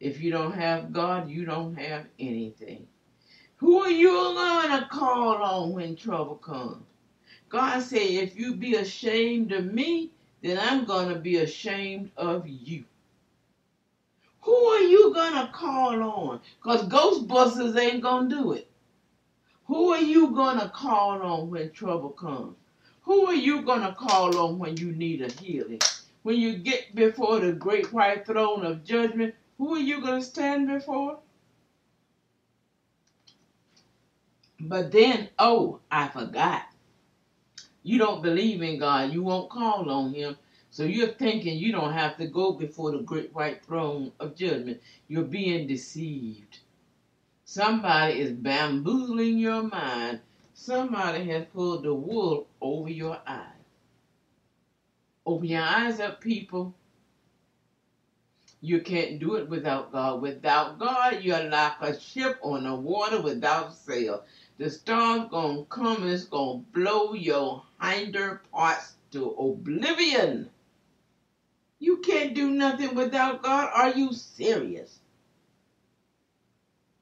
If 0.00 0.20
you 0.20 0.32
don't 0.32 0.54
have 0.54 0.92
God, 0.92 1.28
you 1.28 1.44
don't 1.44 1.76
have 1.76 2.06
anything. 2.18 2.88
Who 3.58 3.78
are 3.80 3.90
you 3.90 4.10
going 4.10 4.70
to 4.70 4.88
call 4.90 5.36
on 5.36 5.72
when 5.72 5.94
trouble 5.94 6.36
comes? 6.36 6.82
God 7.50 7.80
said, 7.80 7.98
if 7.98 8.34
you 8.34 8.56
be 8.56 8.74
ashamed 8.76 9.52
of 9.52 9.66
me, 9.66 10.10
then 10.42 10.58
I'm 10.58 10.86
going 10.86 11.10
to 11.10 11.20
be 11.20 11.36
ashamed 11.36 12.10
of 12.16 12.48
you. 12.48 12.84
Who 14.40 14.54
are 14.54 14.80
you 14.80 15.12
going 15.14 15.34
to 15.34 15.52
call 15.52 16.02
on? 16.02 16.40
Because 16.60 16.88
Ghostbusters 16.88 17.78
ain't 17.78 18.02
going 18.02 18.30
to 18.30 18.34
do 18.34 18.52
it. 18.52 18.68
Who 19.66 19.92
are 19.92 20.00
you 20.00 20.30
going 20.30 20.58
to 20.58 20.68
call 20.70 21.22
on 21.22 21.50
when 21.50 21.70
trouble 21.70 22.10
comes? 22.10 22.56
Who 23.02 23.26
are 23.26 23.34
you 23.34 23.62
going 23.62 23.82
to 23.82 23.92
call 23.92 24.36
on 24.38 24.58
when 24.58 24.78
you 24.78 24.92
need 24.92 25.20
a 25.20 25.30
healing? 25.30 25.80
When 26.22 26.36
you 26.36 26.58
get 26.58 26.94
before 26.94 27.40
the 27.40 27.52
great 27.52 27.92
white 27.92 28.26
throne 28.26 28.64
of 28.64 28.84
judgment, 28.84 29.34
who 29.58 29.74
are 29.74 29.80
you 29.80 30.00
going 30.00 30.20
to 30.20 30.26
stand 30.26 30.68
before? 30.68 31.18
But 34.60 34.92
then, 34.92 35.28
oh, 35.38 35.80
I 35.90 36.08
forgot. 36.08 36.62
You 37.82 37.98
don't 37.98 38.22
believe 38.22 38.62
in 38.62 38.78
God. 38.78 39.12
You 39.12 39.22
won't 39.22 39.50
call 39.50 39.90
on 39.90 40.14
Him. 40.14 40.36
So 40.70 40.84
you're 40.84 41.08
thinking 41.08 41.58
you 41.58 41.72
don't 41.72 41.92
have 41.92 42.16
to 42.18 42.26
go 42.26 42.52
before 42.52 42.92
the 42.92 43.00
great 43.00 43.34
white 43.34 43.64
throne 43.64 44.12
of 44.20 44.36
judgment. 44.36 44.80
You're 45.08 45.24
being 45.24 45.66
deceived. 45.66 46.60
Somebody 47.44 48.20
is 48.20 48.32
bamboozling 48.32 49.38
your 49.38 49.64
mind. 49.64 50.20
Somebody 50.54 51.28
has 51.30 51.46
pulled 51.52 51.84
the 51.84 51.94
wool 51.94 52.46
over 52.60 52.88
your 52.88 53.18
eyes. 53.26 53.61
Open 55.24 55.48
your 55.48 55.62
eyes 55.62 56.00
up, 56.00 56.20
people. 56.20 56.74
You 58.60 58.80
can't 58.80 59.18
do 59.18 59.36
it 59.36 59.48
without 59.48 59.92
God. 59.92 60.22
Without 60.22 60.78
God, 60.78 61.22
you're 61.22 61.44
like 61.44 61.80
a 61.80 61.98
ship 61.98 62.38
on 62.42 62.64
the 62.64 62.74
water 62.74 63.20
without 63.20 63.74
sail. 63.74 64.24
The 64.58 64.70
storm's 64.70 65.30
gonna 65.30 65.64
come 65.66 66.06
it's 66.08 66.24
gonna 66.24 66.60
blow 66.72 67.12
your 67.14 67.64
hinder 67.80 68.42
parts 68.52 68.94
to 69.12 69.30
oblivion. 69.30 70.50
You 71.80 71.98
can't 71.98 72.34
do 72.34 72.50
nothing 72.50 72.94
without 72.94 73.42
God. 73.42 73.70
Are 73.74 73.90
you 73.90 74.12
serious? 74.12 75.00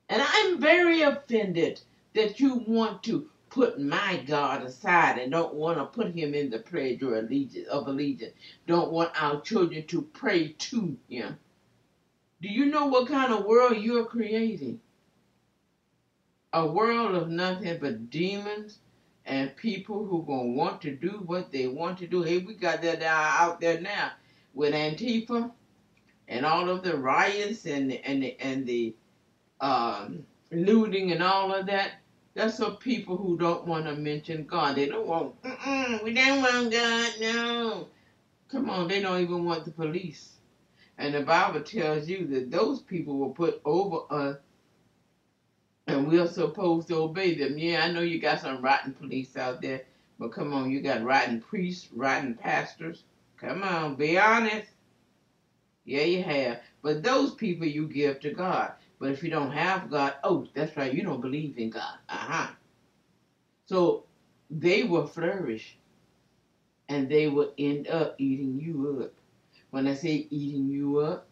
And 0.09 0.23
I'm 0.23 0.61
very 0.61 1.03
offended 1.03 1.81
that 2.15 2.41
you 2.41 2.55
want 2.67 3.03
to 3.05 3.29
put 3.51 3.81
my 3.81 4.23
God 4.27 4.63
aside 4.63 5.19
and 5.19 5.33
don't 5.33 5.55
want 5.55 5.79
to 5.79 5.85
put 5.85 6.15
him 6.15 6.35
in 6.35 6.51
the 6.51 6.61
pledge 6.61 7.03
or 7.03 7.17
allegiance 7.17 7.69
of 7.69 7.89
allegiance. 7.89 8.33
Don't 8.67 8.93
want 8.93 9.11
our 9.21 9.41
children 9.41 9.87
to 9.89 10.03
pray 10.03 10.53
to 10.53 10.97
him. 11.09 11.39
Do 12.41 12.49
you 12.49 12.67
know 12.67 12.87
what 12.87 13.09
kind 13.09 13.33
of 13.33 13.45
world 13.45 13.77
you're 13.77 14.07
creating? 14.07 14.81
A 16.53 16.67
world 16.67 17.15
of 17.15 17.29
nothing 17.29 17.79
but 17.81 18.11
demons 18.11 18.79
and 19.27 19.55
people 19.57 20.07
who 20.07 20.25
gonna 20.27 20.49
want 20.49 20.81
to 20.83 20.95
do 20.95 21.23
what 21.27 21.53
they 21.53 21.67
want 21.67 21.99
to 21.99 22.07
do. 22.07 22.23
Hey, 22.23 22.39
we 22.39 22.55
got 22.55 22.83
that 22.83 23.03
out 23.03 23.61
there 23.61 23.81
now 23.81 24.13
with 24.55 24.75
Antifa 24.75 25.51
and 26.29 26.47
all 26.47 26.71
of 26.71 26.83
the 26.83 26.97
riots 26.97 27.67
and 27.67 27.93
and 27.93 28.23
the, 28.23 28.41
and 28.41 28.67
the 28.67 28.95
um, 29.61 30.25
looting 30.51 31.13
and 31.13 31.23
all 31.23 31.55
of 31.55 31.67
that. 31.67 31.93
That's 32.35 32.59
for 32.59 32.73
people 32.73 33.17
who 33.17 33.37
don't 33.37 33.67
want 33.67 33.87
to 33.87 33.97
mention 33.97 34.45
God. 34.47 34.77
They 34.77 34.87
don't 34.87 35.07
want. 35.07 35.35
we 36.05 36.15
don't 36.15 36.43
want 36.43 36.73
God. 36.73 37.13
No. 37.21 37.89
Come 38.49 38.71
on, 38.71 38.89
they 38.89 39.01
don't 39.01 39.21
even 39.21 39.45
want 39.45 39.65
the 39.65 39.71
police. 39.71 40.37
And 40.99 41.15
the 41.15 41.23
Bible 41.23 41.63
tells 41.63 42.09
you 42.09 42.27
that 42.29 42.51
those 42.51 42.81
people 42.83 43.17
were 43.19 43.31
put 43.31 43.61
over 43.65 44.01
us 44.11 44.37
and 45.87 46.07
we're 46.07 46.27
supposed 46.29 46.89
to 46.89 46.97
obey 46.97 47.35
them. 47.35 47.59
Yeah, 47.59 47.85
I 47.85 47.91
know 47.91 48.01
you 48.01 48.21
got 48.21 48.41
some 48.41 48.63
rotten 48.63 48.93
police 48.93 49.37
out 49.37 49.63
there, 49.63 49.83
but 50.19 50.33
come 50.33 50.53
on, 50.53 50.71
you 50.71 50.81
got 50.81 51.03
rotten 51.03 51.41
priests, 51.41 51.89
rotten 51.95 52.35
pastors. 52.35 53.05
Come 53.39 53.63
on, 53.63 53.97
be 53.97 54.19
honest. 54.19 54.69
Yeah, 55.85 56.03
you 56.03 56.23
have. 56.23 56.61
But 56.83 57.03
those 57.03 57.35
people 57.35 57.67
you 57.67 57.87
give 57.89 58.21
to 58.21 58.31
God. 58.33 58.73
But 59.01 59.13
if 59.13 59.23
you 59.23 59.31
don't 59.31 59.53
have 59.53 59.91
God, 59.91 60.15
oh, 60.23 60.47
that's 60.55 60.77
right, 60.77 60.93
you 60.93 61.03
don't 61.03 61.23
believe 61.23 61.57
in 61.57 61.71
God. 61.71 61.95
Uh 62.09 62.17
huh. 62.17 62.47
So 63.65 64.05
they 64.51 64.83
will 64.83 65.07
flourish 65.07 65.79
and 66.91 67.09
they 67.09 67.29
will 67.29 67.55
end 67.57 67.89
up 67.89 68.17
eating 68.19 68.61
you 68.61 69.01
up. 69.03 69.13
When 69.71 69.87
I 69.87 69.95
say 69.95 70.27
eating 70.29 70.69
you 70.69 70.99
up, 70.99 71.27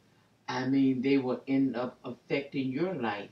I 0.48 0.66
mean 0.66 1.02
they 1.02 1.18
will 1.18 1.42
end 1.46 1.76
up 1.76 1.98
affecting 2.04 2.72
your 2.72 2.94
life 2.94 3.28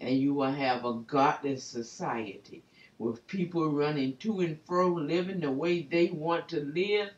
and 0.00 0.18
you 0.18 0.34
will 0.34 0.50
have 0.50 0.84
a 0.84 0.94
godless 0.94 1.62
society 1.62 2.62
with 2.98 3.26
people 3.28 3.70
running 3.70 4.16
to 4.16 4.40
and 4.40 4.58
fro, 4.66 4.88
living 4.88 5.40
the 5.40 5.50
way 5.50 5.82
they 5.82 6.08
want 6.08 6.48
to 6.48 6.60
live, 6.60 7.10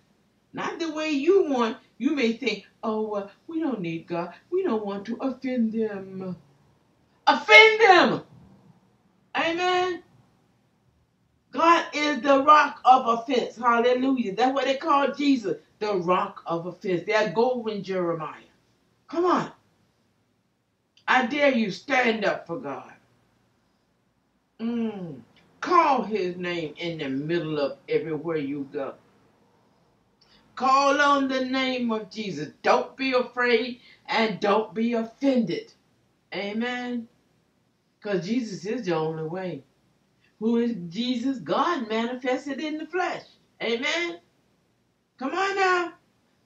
not 0.53 0.79
the 0.79 0.93
way 0.93 1.11
you 1.11 1.45
want. 1.49 1.79
You 1.99 2.15
may 2.15 2.33
think, 2.33 2.67
oh, 2.83 3.13
uh, 3.15 3.29
we 3.47 3.61
don't 3.61 3.81
need 3.81 4.07
God. 4.07 4.35
We 4.51 4.65
don't 4.65 4.85
want 4.85 5.07
to 5.07 5.17
offend 5.17 5.73
them. 5.73 6.37
Offend 7.29 7.81
them! 7.83 8.23
Amen. 9.37 10.03
God 11.53 11.87
is 11.95 12.21
the 12.23 12.43
rock 12.43 12.81
of 12.85 13.21
offense. 13.21 13.57
Hallelujah. 13.57 14.35
That's 14.35 14.55
what 14.55 14.67
they 14.67 14.77
call 14.77 15.13
Jesus, 15.13 15.57
the 15.79 15.97
rock 15.97 16.43
of 16.47 16.67
offense. 16.67 17.03
They're 17.07 17.31
going 17.33 17.83
Jeremiah. 17.83 18.43
Come 19.09 19.27
on. 19.27 19.53
I 21.07 21.27
dare 21.27 21.55
you 21.55 21.71
stand 21.71 22.25
up 22.25 22.47
for 22.47 22.59
God. 22.59 22.93
Mm. 24.61 25.21
Call 25.61 26.03
his 26.03 26.37
name 26.37 26.75
in 26.79 26.99
the 26.99 27.09
middle 27.09 27.59
of 27.59 27.79
everywhere 27.89 28.37
you 28.37 28.69
go. 28.73 28.95
Call 30.57 31.01
on 31.01 31.29
the 31.29 31.45
name 31.45 31.91
of 31.93 32.11
Jesus. 32.11 32.49
Don't 32.63 32.97
be 32.97 33.13
afraid 33.13 33.81
and 34.07 34.41
don't 34.41 34.75
be 34.75 34.95
offended. 34.95 35.73
Amen. 36.35 37.09
Because 38.01 38.27
Jesus 38.27 38.65
is 38.65 38.87
the 38.87 38.95
only 38.95 39.25
way. 39.25 39.65
Who 40.39 40.59
is 40.59 40.77
Jesus? 40.89 41.39
God 41.39 41.89
manifested 41.89 42.61
in 42.61 42.79
the 42.79 42.87
flesh. 42.87 43.25
Amen. 43.63 44.19
Come 45.19 45.35
on 45.35 45.57
now. 45.57 45.93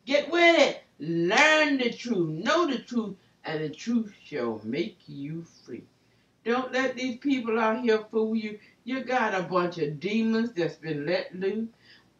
Get 0.06 0.30
with 0.30 0.58
it. 0.58 0.82
Learn 0.98 1.78
the 1.78 1.92
truth. 1.92 2.28
Know 2.28 2.66
the 2.66 2.78
truth 2.78 3.16
and 3.44 3.62
the 3.62 3.68
truth 3.68 4.12
shall 4.24 4.60
make 4.64 4.98
you 5.06 5.44
free. 5.64 5.84
Don't 6.44 6.72
let 6.72 6.96
these 6.96 7.18
people 7.18 7.58
out 7.58 7.82
here 7.82 8.04
fool 8.10 8.34
you. 8.34 8.58
You 8.84 9.04
got 9.04 9.34
a 9.34 9.42
bunch 9.42 9.78
of 9.78 10.00
demons 10.00 10.52
that's 10.52 10.74
been 10.74 11.06
let 11.06 11.34
loose, 11.34 11.68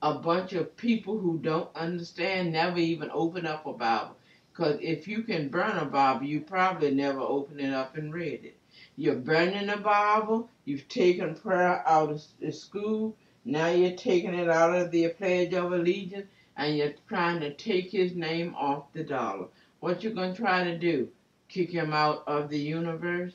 a 0.01 0.15
bunch 0.15 0.53
of 0.53 0.77
people 0.77 1.19
who 1.19 1.39
don't 1.39 1.75
understand, 1.75 2.53
never 2.53 2.79
even 2.79 3.11
open 3.13 3.47
up 3.47 3.67
a 3.67 3.73
Bible. 3.73 4.17
Because 4.53 4.79
if 4.81 5.09
you 5.09 5.23
can 5.23 5.49
burn 5.49 5.79
a 5.79 5.87
Bible, 5.87 6.27
you 6.27 6.41
probably 6.41 6.95
never 6.95 7.21
open 7.21 7.59
it 7.59 7.73
up 7.73 7.97
and 7.97 8.13
read 8.13 8.45
it. 8.45 8.57
You're 8.97 9.15
burning 9.17 9.69
the 9.69 9.79
Bible, 9.79 10.51
you've 10.67 10.87
taken 10.89 11.35
prayer 11.35 11.83
out 11.89 12.11
of 12.11 12.23
the 12.41 12.53
school, 12.53 13.17
now 13.45 13.69
you're 13.69 13.97
taking 13.97 14.35
it 14.35 14.51
out 14.51 14.77
of 14.77 14.91
the 14.91 15.09
Pledge 15.09 15.55
of 15.55 15.73
Allegiance, 15.73 16.27
and 16.57 16.77
you're 16.77 16.95
trying 17.09 17.41
to 17.41 17.55
take 17.55 17.91
his 17.91 18.15
name 18.15 18.55
off 18.55 18.93
the 18.93 19.03
dollar. 19.03 19.47
What 19.81 20.05
you 20.05 20.11
gonna 20.11 20.37
try 20.37 20.65
to 20.65 20.79
do? 20.79 21.09
Kick 21.49 21.71
him 21.71 21.93
out 21.93 22.23
of 22.27 22.51
the 22.51 22.59
universe? 22.59 23.33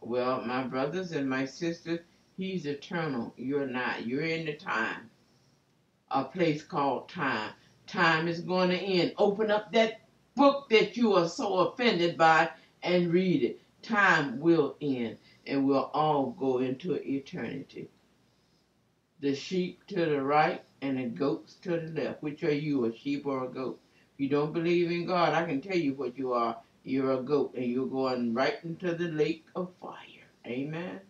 Well, 0.00 0.42
my 0.42 0.64
brothers 0.64 1.12
and 1.12 1.30
my 1.30 1.44
sisters, 1.44 2.00
he's 2.36 2.66
eternal. 2.66 3.32
You're 3.36 3.68
not. 3.68 4.04
You're 4.06 4.22
in 4.22 4.46
the 4.46 4.54
time. 4.54 5.10
A 6.10 6.24
place 6.24 6.62
called 6.62 7.08
time. 7.08 7.52
Time 7.86 8.26
is 8.26 8.40
going 8.40 8.70
to 8.70 8.76
end. 8.76 9.14
Open 9.16 9.50
up 9.50 9.72
that 9.72 10.00
book 10.34 10.68
that 10.70 10.96
you 10.96 11.14
are 11.14 11.28
so 11.28 11.68
offended 11.68 12.18
by 12.18 12.50
and 12.82 13.12
read 13.12 13.44
it. 13.44 13.61
Time 13.82 14.40
will 14.40 14.76
end 14.80 15.18
and 15.46 15.66
we'll 15.66 15.90
all 15.92 16.30
go 16.38 16.58
into 16.58 16.94
eternity. 16.94 17.88
The 19.20 19.34
sheep 19.34 19.86
to 19.88 20.04
the 20.04 20.22
right 20.22 20.62
and 20.80 20.98
the 20.98 21.06
goats 21.06 21.54
to 21.62 21.70
the 21.70 22.00
left. 22.00 22.22
Which 22.22 22.42
are 22.44 22.54
you, 22.54 22.84
a 22.86 22.96
sheep 22.96 23.26
or 23.26 23.44
a 23.44 23.48
goat? 23.48 23.80
If 24.14 24.20
you 24.20 24.28
don't 24.28 24.52
believe 24.52 24.90
in 24.90 25.06
God, 25.06 25.34
I 25.34 25.44
can 25.44 25.60
tell 25.60 25.76
you 25.76 25.94
what 25.94 26.18
you 26.18 26.32
are. 26.32 26.56
You're 26.84 27.12
a 27.12 27.22
goat 27.22 27.54
and 27.54 27.66
you're 27.66 27.86
going 27.86 28.34
right 28.34 28.58
into 28.64 28.94
the 28.94 29.08
lake 29.08 29.46
of 29.54 29.70
fire. 29.80 29.96
Amen. 30.46 31.00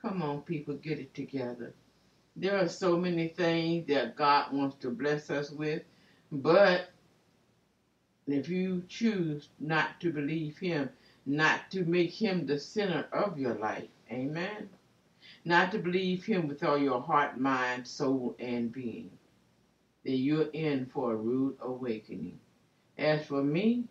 Come 0.00 0.22
on, 0.22 0.40
people, 0.42 0.74
get 0.74 0.98
it 0.98 1.14
together. 1.14 1.74
There 2.36 2.56
are 2.56 2.68
so 2.68 2.96
many 2.96 3.28
things 3.28 3.86
that 3.88 4.16
God 4.16 4.52
wants 4.52 4.76
to 4.76 4.90
bless 4.90 5.28
us 5.30 5.50
with, 5.50 5.82
but 6.32 6.90
if 8.26 8.48
you 8.48 8.84
choose 8.88 9.50
not 9.58 10.00
to 10.00 10.12
believe 10.12 10.56
Him, 10.58 10.88
not 11.26 11.70
to 11.70 11.84
make 11.84 12.10
Him 12.10 12.46
the 12.46 12.58
center 12.58 13.06
of 13.12 13.38
your 13.38 13.54
life, 13.54 13.88
amen, 14.10 14.68
not 15.44 15.72
to 15.72 15.78
believe 15.78 16.24
Him 16.24 16.48
with 16.48 16.62
all 16.64 16.78
your 16.78 17.00
heart, 17.00 17.38
mind, 17.38 17.86
soul, 17.86 18.34
and 18.38 18.72
being, 18.72 19.10
then 20.04 20.14
you're 20.14 20.48
in 20.52 20.86
for 20.86 21.12
a 21.12 21.16
rude 21.16 21.56
awakening. 21.60 22.38
As 22.96 23.26
for 23.26 23.42
me, 23.42 23.84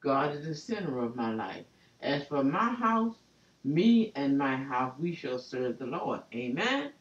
God 0.00 0.34
is 0.36 0.46
the 0.46 0.54
center 0.54 1.00
of 1.00 1.16
my 1.16 1.34
life. 1.34 1.64
As 2.00 2.26
for 2.26 2.44
my 2.44 2.70
house, 2.74 3.16
me 3.64 4.12
and 4.14 4.38
my 4.38 4.56
house, 4.56 4.94
we 4.98 5.14
shall 5.14 5.38
serve 5.38 5.78
the 5.78 5.86
Lord. 5.86 6.20
Amen. 6.34 6.92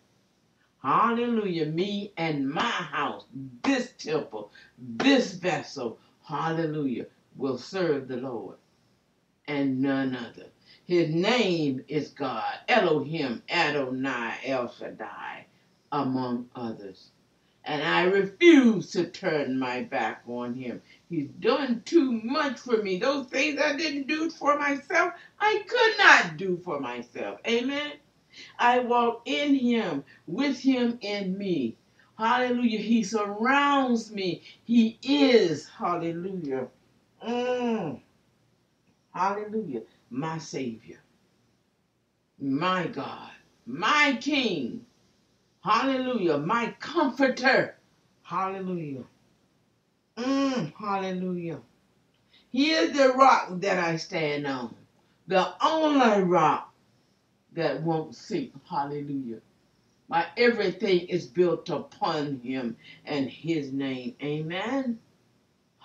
Hallelujah. 0.81 1.67
Me 1.67 2.13
and 2.17 2.49
my 2.49 2.61
house, 2.61 3.25
this 3.63 3.93
temple, 3.97 4.51
this 4.77 5.33
vessel, 5.33 5.99
hallelujah, 6.23 7.05
will 7.35 7.57
serve 7.57 8.07
the 8.07 8.17
Lord 8.17 8.55
and 9.47 9.81
none 9.81 10.15
other. 10.15 10.47
His 10.85 11.13
name 11.13 11.83
is 11.87 12.09
God, 12.09 12.55
Elohim, 12.67 13.43
Adonai, 13.49 14.35
El 14.45 14.69
Shaddai, 14.69 15.47
among 15.91 16.49
others 16.55 17.09
and 17.65 17.83
I 17.83 18.03
refuse 18.05 18.91
to 18.91 19.07
turn 19.07 19.59
my 19.59 19.83
back 19.83 20.23
on 20.27 20.55
him. 20.55 20.81
He's 21.09 21.29
done 21.39 21.83
too 21.85 22.11
much 22.11 22.59
for 22.59 22.81
me. 22.81 22.97
Those 22.97 23.27
things 23.27 23.61
I 23.61 23.75
didn't 23.75 24.07
do 24.07 24.29
for 24.31 24.57
myself, 24.57 25.13
I 25.39 25.63
could 25.67 25.97
not 25.99 26.37
do 26.37 26.57
for 26.63 26.79
myself. 26.79 27.39
Amen. 27.47 27.93
I 28.59 28.79
walk 28.79 29.23
in 29.25 29.55
him, 29.55 30.03
with 30.27 30.59
him 30.59 30.97
in 31.01 31.37
me. 31.37 31.75
Hallelujah. 32.17 32.79
He 32.79 33.03
surrounds 33.03 34.11
me. 34.11 34.41
He 34.63 34.97
is, 35.03 35.67
hallelujah. 35.69 36.67
Mm. 37.27 38.01
Hallelujah. 39.17 39.81
My 40.11 40.37
Savior, 40.37 40.99
my 42.39 42.87
God, 42.87 43.31
my 43.65 44.17
King, 44.21 44.81
Hallelujah. 45.63 46.37
My 46.37 46.73
comforter. 46.79 47.75
Hallelujah. 48.23 49.03
Mm, 50.17 50.73
hallelujah. 50.79 51.59
He 52.49 52.71
is 52.71 52.97
the 52.97 53.09
rock 53.13 53.49
that 53.61 53.77
I 53.77 53.97
stand 53.97 54.47
on. 54.47 54.75
The 55.27 55.53
only 55.65 56.23
rock 56.23 56.73
that 57.53 57.83
won't 57.83 58.15
sink. 58.15 58.53
Hallelujah. 58.69 59.39
My 60.07 60.25
everything 60.37 61.01
is 61.07 61.27
built 61.27 61.69
upon 61.69 62.39
him 62.39 62.77
and 63.05 63.29
his 63.29 63.73
name. 63.73 64.15
Amen. 64.23 64.99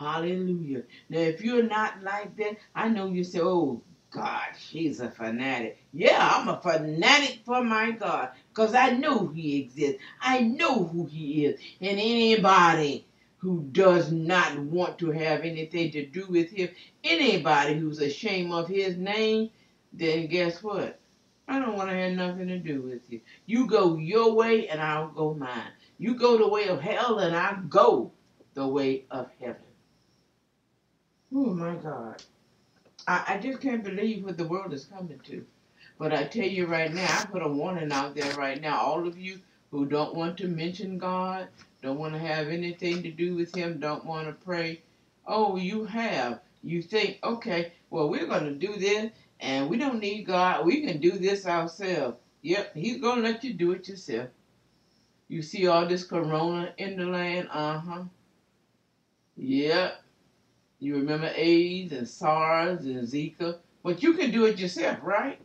Hallelujah. 0.02 0.82
Now, 1.08 1.20
if 1.20 1.42
you're 1.42 1.62
not 1.62 2.02
like 2.02 2.36
that, 2.36 2.56
I 2.74 2.88
know 2.88 3.06
you 3.06 3.24
say, 3.24 3.40
oh, 3.40 3.82
God, 4.10 4.48
she's 4.58 5.00
a 5.00 5.10
fanatic. 5.10 5.78
Yeah, 5.92 6.18
I'm 6.20 6.48
a 6.48 6.60
fanatic 6.60 7.40
for 7.46 7.64
my 7.64 7.92
God 7.92 8.30
because 8.50 8.74
I 8.74 8.90
know 8.90 9.28
he 9.28 9.60
exists. 9.62 10.02
I 10.20 10.40
know 10.40 10.84
who 10.84 11.06
he 11.06 11.46
is. 11.46 11.60
And 11.80 11.98
anybody 11.98 13.06
who 13.38 13.62
does 13.72 14.12
not 14.12 14.58
want 14.58 14.98
to 14.98 15.10
have 15.10 15.40
anything 15.40 15.90
to 15.92 16.06
do 16.06 16.26
with 16.28 16.50
him, 16.50 16.68
anybody 17.02 17.78
who's 17.78 18.00
ashamed 18.00 18.52
of 18.52 18.68
his 18.68 18.96
name, 18.98 19.50
then 19.92 20.26
guess 20.26 20.62
what? 20.62 21.00
I 21.48 21.58
don't 21.58 21.76
want 21.76 21.90
to 21.90 21.96
have 21.96 22.12
nothing 22.12 22.48
to 22.48 22.58
do 22.58 22.82
with 22.82 23.10
you. 23.10 23.20
You 23.46 23.66
go 23.66 23.96
your 23.96 24.34
way 24.34 24.68
and 24.68 24.80
I'll 24.80 25.08
go 25.08 25.34
mine. 25.34 25.72
You 25.98 26.14
go 26.14 26.38
the 26.38 26.48
way 26.48 26.68
of 26.68 26.80
hell 26.80 27.18
and 27.18 27.34
I 27.34 27.58
go 27.68 28.12
the 28.54 28.66
way 28.66 29.06
of 29.10 29.30
heaven. 29.40 29.62
Oh 31.34 31.54
my 31.54 31.74
God. 31.76 32.22
I, 33.06 33.24
I 33.34 33.38
just 33.38 33.60
can't 33.60 33.84
believe 33.84 34.24
what 34.24 34.38
the 34.38 34.46
world 34.48 34.72
is 34.72 34.86
coming 34.86 35.20
to. 35.24 35.44
But 35.98 36.12
I 36.12 36.24
tell 36.24 36.46
you 36.46 36.66
right 36.66 36.92
now, 36.92 37.06
I 37.20 37.26
put 37.26 37.42
a 37.42 37.48
warning 37.48 37.92
out 37.92 38.14
there 38.14 38.34
right 38.34 38.60
now. 38.60 38.80
All 38.80 39.06
of 39.06 39.18
you 39.18 39.40
who 39.70 39.86
don't 39.86 40.14
want 40.14 40.38
to 40.38 40.48
mention 40.48 40.98
God, 40.98 41.48
don't 41.82 41.98
want 41.98 42.14
to 42.14 42.20
have 42.20 42.48
anything 42.48 43.02
to 43.02 43.10
do 43.10 43.34
with 43.36 43.54
Him, 43.56 43.80
don't 43.80 44.04
want 44.06 44.26
to 44.28 44.32
pray. 44.44 44.82
Oh, 45.26 45.56
you 45.56 45.84
have. 45.84 46.40
You 46.62 46.82
think, 46.82 47.18
okay, 47.24 47.72
well, 47.90 48.08
we're 48.08 48.26
going 48.26 48.44
to 48.44 48.54
do 48.54 48.76
this 48.76 49.12
and 49.40 49.68
we 49.68 49.78
don't 49.78 50.00
need 50.00 50.24
God. 50.24 50.66
We 50.66 50.82
can 50.86 51.00
do 51.00 51.12
this 51.12 51.46
ourselves. 51.46 52.16
Yep, 52.42 52.74
He's 52.74 53.00
going 53.00 53.22
to 53.22 53.28
let 53.28 53.44
you 53.44 53.54
do 53.54 53.72
it 53.72 53.88
yourself. 53.88 54.28
You 55.28 55.42
see 55.42 55.66
all 55.66 55.86
this 55.86 56.04
corona 56.04 56.74
in 56.78 56.96
the 56.96 57.06
land? 57.06 57.48
Uh 57.52 57.78
huh. 57.78 58.04
Yep. 59.36 60.02
You 60.82 60.96
remember 60.96 61.30
AIDS 61.36 61.92
and 61.92 62.08
SARS 62.08 62.86
and 62.86 63.06
Zika? 63.06 63.58
But 63.84 64.02
you 64.02 64.14
can 64.14 64.32
do 64.32 64.46
it 64.46 64.58
yourself, 64.58 64.98
right? 65.04 65.40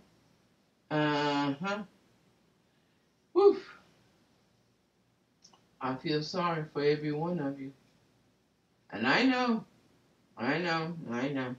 Uh 0.90 1.54
huh. 1.62 1.84
Whew. 3.34 3.62
I 5.80 5.94
feel 5.94 6.24
sorry 6.24 6.64
for 6.74 6.82
every 6.82 7.12
one 7.12 7.40
of 7.40 7.60
you. 7.60 7.72
And 8.90 9.06
I 9.06 9.26
know, 9.26 9.64
I 10.36 10.58
know, 10.58 10.96
I 11.12 11.30
know. 11.30 11.56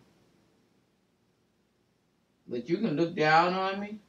But 2.49 2.69
you 2.69 2.79
can 2.79 2.97
look 2.97 3.15
down 3.15 3.55
on 3.55 3.79
me, 3.79 4.01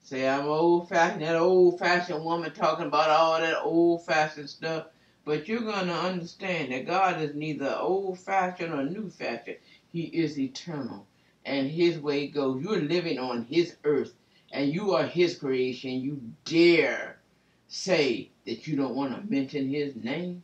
say 0.00 0.28
I'm 0.28 0.46
old 0.46 0.88
fashioned, 0.88 1.22
that 1.22 1.36
old 1.36 1.78
fashioned 1.78 2.24
woman 2.24 2.50
talking 2.52 2.86
about 2.86 3.10
all 3.10 3.38
that 3.38 3.62
old 3.62 4.04
fashioned 4.04 4.50
stuff. 4.50 4.86
But 5.24 5.46
you're 5.46 5.60
going 5.60 5.86
to 5.86 5.94
understand 5.94 6.72
that 6.72 6.86
God 6.86 7.20
is 7.20 7.34
neither 7.34 7.76
old 7.76 8.18
fashioned 8.18 8.74
or 8.74 8.82
new 8.84 9.08
fashioned. 9.08 9.58
He 9.92 10.02
is 10.02 10.38
eternal. 10.38 11.06
And 11.44 11.70
His 11.70 11.98
way 11.98 12.26
goes. 12.26 12.62
You're 12.62 12.80
living 12.80 13.18
on 13.18 13.44
His 13.44 13.76
earth 13.84 14.14
and 14.50 14.72
you 14.72 14.94
are 14.94 15.04
His 15.04 15.38
creation. 15.38 16.00
You 16.00 16.20
dare 16.44 17.20
say 17.68 18.30
that 18.46 18.66
you 18.66 18.76
don't 18.76 18.96
want 18.96 19.14
to 19.14 19.32
mention 19.32 19.68
His 19.68 19.94
name? 19.94 20.42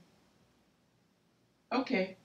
Okay. 1.72 2.16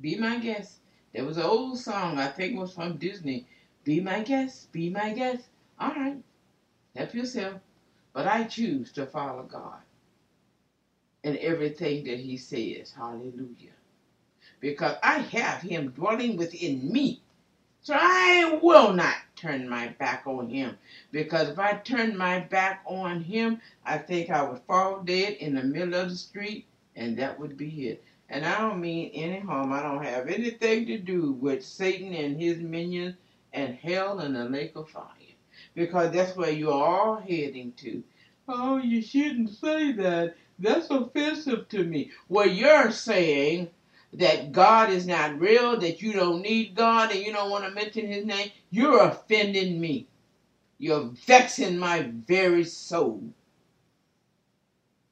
Be 0.00 0.16
my 0.16 0.38
guest. 0.38 0.78
There 1.12 1.24
was 1.24 1.36
an 1.36 1.44
old 1.44 1.78
song, 1.78 2.18
I 2.18 2.28
think 2.28 2.54
it 2.54 2.58
was 2.58 2.74
from 2.74 2.96
Disney. 2.96 3.46
Be 3.84 4.00
my 4.00 4.22
guest, 4.22 4.72
be 4.72 4.90
my 4.90 5.12
guest. 5.12 5.44
All 5.78 5.94
right. 5.94 6.22
Help 6.96 7.14
yourself. 7.14 7.60
But 8.12 8.26
I 8.26 8.44
choose 8.44 8.92
to 8.92 9.06
follow 9.06 9.42
God 9.42 9.83
in 11.24 11.36
everything 11.38 12.04
that 12.04 12.20
He 12.20 12.36
says. 12.36 12.92
Hallelujah. 12.96 13.72
Because 14.60 14.96
I 15.02 15.18
have 15.18 15.60
Him 15.60 15.90
dwelling 15.90 16.36
within 16.36 16.92
me. 16.92 17.20
So 17.82 17.94
I 17.98 18.60
will 18.62 18.94
not 18.94 19.16
turn 19.36 19.68
my 19.68 19.88
back 19.88 20.22
on 20.26 20.48
Him. 20.48 20.78
Because 21.10 21.48
if 21.48 21.58
I 21.58 21.74
turn 21.74 22.16
my 22.16 22.40
back 22.40 22.82
on 22.86 23.22
Him, 23.22 23.60
I 23.84 23.98
think 23.98 24.30
I 24.30 24.42
would 24.42 24.60
fall 24.66 25.02
dead 25.02 25.34
in 25.34 25.54
the 25.54 25.64
middle 25.64 25.94
of 25.94 26.10
the 26.10 26.16
street, 26.16 26.66
and 26.96 27.18
that 27.18 27.38
would 27.38 27.56
be 27.58 27.88
it. 27.88 28.04
And 28.30 28.44
I 28.46 28.58
don't 28.60 28.80
mean 28.80 29.10
any 29.12 29.40
harm. 29.40 29.72
I 29.72 29.82
don't 29.82 30.02
have 30.02 30.28
anything 30.28 30.86
to 30.86 30.98
do 30.98 31.32
with 31.32 31.64
Satan 31.64 32.14
and 32.14 32.40
his 32.40 32.58
minions 32.58 33.16
and 33.52 33.74
hell 33.76 34.20
and 34.20 34.34
the 34.34 34.44
lake 34.46 34.72
of 34.76 34.88
fire. 34.88 35.04
Because 35.74 36.12
that's 36.12 36.36
where 36.36 36.50
you're 36.50 36.72
all 36.72 37.16
heading 37.16 37.72
to. 37.78 38.02
Oh, 38.48 38.78
you 38.78 39.02
shouldn't 39.02 39.50
say 39.50 39.92
that. 39.92 40.36
That's 40.58 40.90
offensive 40.90 41.68
to 41.70 41.84
me. 41.84 42.10
Well, 42.28 42.48
you're 42.48 42.90
saying 42.92 43.70
that 44.12 44.52
God 44.52 44.90
is 44.90 45.06
not 45.06 45.40
real, 45.40 45.78
that 45.80 46.00
you 46.00 46.12
don't 46.12 46.42
need 46.42 46.74
God, 46.74 47.10
and 47.10 47.20
you 47.20 47.32
don't 47.32 47.50
want 47.50 47.64
to 47.64 47.70
mention 47.70 48.06
his 48.06 48.24
name. 48.24 48.50
You're 48.70 49.02
offending 49.02 49.80
me. 49.80 50.06
You're 50.78 51.10
vexing 51.26 51.78
my 51.78 52.10
very 52.26 52.64
soul. 52.64 53.22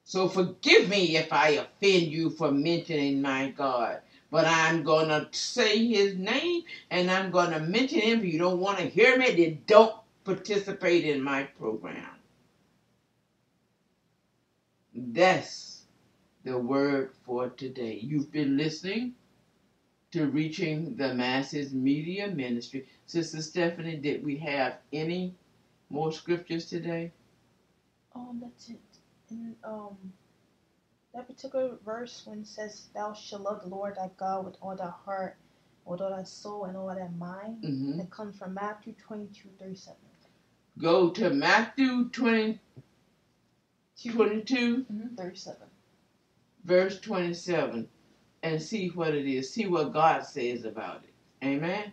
So 0.03 0.27
forgive 0.29 0.89
me 0.89 1.17
if 1.17 1.33
I 1.33 1.49
offend 1.49 2.03
you 2.07 2.29
for 2.29 2.51
mentioning 2.51 3.21
my 3.21 3.49
God. 3.51 4.01
But 4.31 4.45
I'm 4.47 4.83
going 4.83 5.09
to 5.09 5.27
say 5.31 5.87
his 5.87 6.15
name 6.15 6.63
and 6.91 7.09
I'm 7.09 7.31
going 7.31 7.51
to 7.51 7.59
mention 7.59 7.99
him. 8.01 8.19
If 8.19 8.25
you 8.25 8.39
don't 8.39 8.59
want 8.59 8.79
to 8.79 8.89
hear 8.89 9.17
me, 9.17 9.31
then 9.31 9.61
don't 9.67 9.95
participate 10.23 11.05
in 11.05 11.21
my 11.21 11.43
program. 11.43 12.12
That's 14.95 15.85
the 16.43 16.57
word 16.57 17.11
for 17.25 17.49
today. 17.49 17.99
You've 18.01 18.31
been 18.31 18.57
listening 18.57 19.15
to 20.11 20.27
Reaching 20.27 20.95
the 20.97 21.13
Masses 21.13 21.73
Media 21.73 22.27
Ministry. 22.29 22.87
Sister 23.05 23.41
Stephanie, 23.41 23.97
did 23.97 24.23
we 24.23 24.37
have 24.37 24.77
any 24.93 25.35
more 25.89 26.11
scriptures 26.11 26.67
today? 26.67 27.11
Um, 28.15 28.39
that's 28.43 28.69
it. 28.69 28.81
In 29.31 29.55
um, 29.63 29.97
that 31.13 31.27
particular 31.27 31.77
verse 31.85 32.23
when 32.25 32.39
it 32.41 32.47
says, 32.47 32.89
"Thou 32.93 33.13
shalt 33.13 33.43
love 33.43 33.61
the 33.63 33.69
Lord 33.69 33.95
thy 33.97 34.09
God 34.17 34.45
with 34.45 34.57
all 34.61 34.75
thy 34.75 34.91
heart, 35.05 35.37
with 35.85 36.01
all 36.01 36.11
thy 36.11 36.23
soul, 36.23 36.65
and 36.65 36.77
all 36.77 36.87
thy 36.95 37.09
mind," 37.09 37.63
Mhm. 37.63 37.97
that 37.97 38.11
comes 38.11 38.37
from 38.37 38.53
Matthew 38.55 38.93
twenty-two 38.93 39.49
thirty-seven. 39.59 39.99
Go 40.79 41.11
to 41.11 41.29
Matthew 41.31 42.09
20, 42.09 42.59
22, 44.01 44.85
Mm-hmm. 44.91 45.15
Verse 46.65 46.99
27, 47.01 47.87
and 48.43 48.61
see 48.61 48.89
what 48.89 49.13
it 49.15 49.27
is. 49.27 49.51
See 49.53 49.67
what 49.67 49.93
God 49.93 50.25
says 50.25 50.65
about 50.65 51.03
it. 51.03 51.45
Amen? 51.45 51.91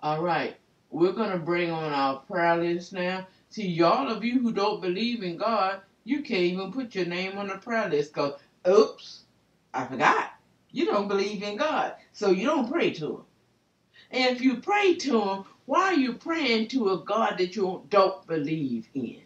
All 0.00 0.22
right. 0.22 0.56
We're 0.90 1.12
going 1.12 1.32
to 1.32 1.38
bring 1.38 1.70
on 1.70 1.92
our 1.92 2.18
prayer 2.20 2.56
list 2.58 2.92
now. 2.92 3.26
See, 3.50 3.68
y'all 3.68 4.10
of 4.10 4.24
you 4.24 4.40
who 4.40 4.52
don't 4.52 4.80
believe 4.82 5.22
in 5.22 5.36
God, 5.38 5.80
you 6.04 6.22
can't 6.22 6.42
even 6.42 6.72
put 6.72 6.94
your 6.94 7.06
name 7.06 7.38
on 7.38 7.48
the 7.48 7.58
prayer 7.58 7.88
list 7.88 8.14
because, 8.14 8.34
oops, 8.68 9.24
I 9.74 9.86
forgot. 9.86 10.32
You 10.70 10.86
don't 10.86 11.08
believe 11.08 11.42
in 11.42 11.56
God, 11.58 11.94
so 12.12 12.30
you 12.30 12.46
don't 12.46 12.70
pray 12.70 12.92
to 12.94 13.06
Him. 13.06 13.22
And 14.12 14.36
if 14.36 14.42
you 14.42 14.58
pray 14.58 14.96
to 14.96 15.22
Him, 15.22 15.44
why 15.66 15.84
are 15.86 15.94
you 15.94 16.14
praying 16.14 16.68
to 16.68 16.90
a 16.90 16.98
God 17.04 17.38
that 17.38 17.56
you 17.56 17.84
don't 17.90 18.26
believe 18.26 18.88
in? 18.94 19.21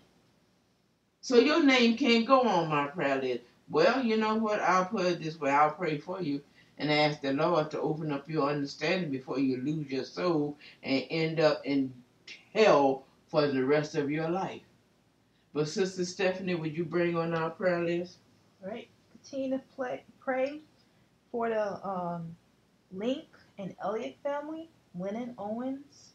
So 1.27 1.41
your 1.41 1.61
name 1.61 1.97
can't 1.97 2.25
go 2.25 2.43
on 2.43 2.69
my 2.69 2.87
prayer 2.87 3.21
list. 3.21 3.41
Well, 3.69 4.05
you 4.05 4.17
know 4.17 4.37
what? 4.37 4.61
I'll 4.61 4.85
put 4.85 5.07
it 5.07 5.21
this 5.21 5.41
way. 5.41 5.51
I'll 5.51 5.73
pray 5.73 5.99
for 5.99 6.23
you 6.23 6.41
and 6.79 6.89
ask 6.89 7.21
the 7.21 7.33
Lord 7.33 7.69
to 7.73 7.81
open 7.81 8.12
up 8.12 8.31
your 8.31 8.49
understanding 8.49 9.11
before 9.11 9.41
you 9.41 9.57
lose 9.57 9.91
your 9.91 10.05
soul 10.05 10.57
and 10.85 11.05
end 11.11 11.41
up 11.41 11.62
in 11.65 11.93
hell 12.55 13.07
for 13.27 13.49
the 13.49 13.65
rest 13.65 13.97
of 13.97 14.09
your 14.09 14.29
life. 14.29 14.62
But 15.53 15.67
Sister 15.67 16.05
Stephanie, 16.05 16.55
would 16.55 16.77
you 16.77 16.85
bring 16.85 17.17
on 17.17 17.35
our 17.35 17.51
prayer 17.51 17.83
list? 17.83 18.19
All 18.62 18.71
right. 18.71 18.87
Continue 19.11 19.59
to 19.59 19.65
play, 19.75 20.05
pray 20.21 20.61
for 21.33 21.49
the 21.49 21.85
um, 21.85 22.37
Link 22.93 23.27
and 23.59 23.75
Elliott 23.83 24.17
family, 24.23 24.71
Lennon 24.97 25.35
Owens, 25.39 26.12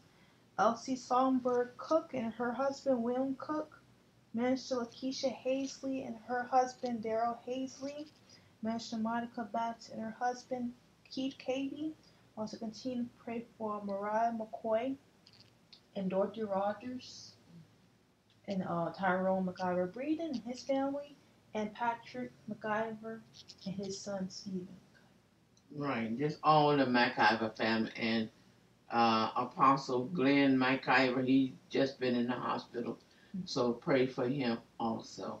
Elsie 0.58 0.96
Songbird 0.96 1.74
Cook 1.76 2.12
and 2.14 2.32
her 2.32 2.52
husband 2.52 3.02
William 3.02 3.36
Cook, 3.38 3.81
Minister 4.34 4.76
Lakeisha 4.76 5.34
Hazley 5.44 6.06
and 6.06 6.16
her 6.26 6.44
husband 6.44 7.02
Daryl 7.02 7.36
Hazley, 7.46 8.06
Minister 8.62 8.96
Monica 8.96 9.48
Batts 9.52 9.90
and 9.90 10.00
her 10.00 10.16
husband 10.18 10.72
Keith 11.10 11.36
Cady. 11.38 11.94
Also 12.36 12.56
continue 12.56 13.04
to 13.04 13.10
pray 13.22 13.44
for 13.58 13.84
Mariah 13.84 14.32
McCoy 14.32 14.96
and 15.94 16.08
Dorothy 16.08 16.44
Rogers 16.44 17.34
and 18.48 18.62
uh, 18.62 18.90
Tyrone 18.96 19.46
McIver 19.46 19.92
Breeden 19.92 20.30
and 20.30 20.42
his 20.46 20.62
family, 20.62 21.14
and 21.54 21.72
Patrick 21.74 22.32
McIver 22.50 23.20
and 23.66 23.74
his 23.74 24.00
son 24.00 24.28
Stephen. 24.30 24.68
Right, 25.74 26.18
just 26.18 26.38
all 26.42 26.76
the 26.76 26.84
MacIver 26.84 27.56
family 27.56 27.92
and 27.96 28.28
uh, 28.90 29.30
Apostle 29.36 30.04
Glenn 30.06 30.58
MacIver. 30.58 31.26
He's 31.26 31.52
just 31.70 32.00
been 32.00 32.14
in 32.14 32.26
the 32.26 32.32
hospital, 32.32 32.98
so 33.44 33.72
pray 33.72 34.06
for 34.06 34.28
him 34.28 34.58
also. 34.78 35.40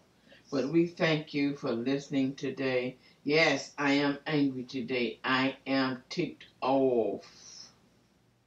But 0.50 0.68
we 0.68 0.86
thank 0.86 1.32
you 1.32 1.56
for 1.56 1.72
listening 1.72 2.34
today. 2.34 2.96
Yes, 3.24 3.72
I 3.78 3.92
am 3.92 4.18
angry 4.26 4.64
today. 4.64 5.18
I 5.24 5.56
am 5.66 6.02
ticked 6.10 6.44
off. 6.60 7.24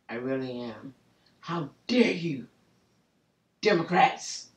I 0.10 0.15
really 0.15 0.60
am. 0.62 0.93
How 1.39 1.69
dare 1.88 2.12
you, 2.12 2.47
Democrats, 3.62 4.49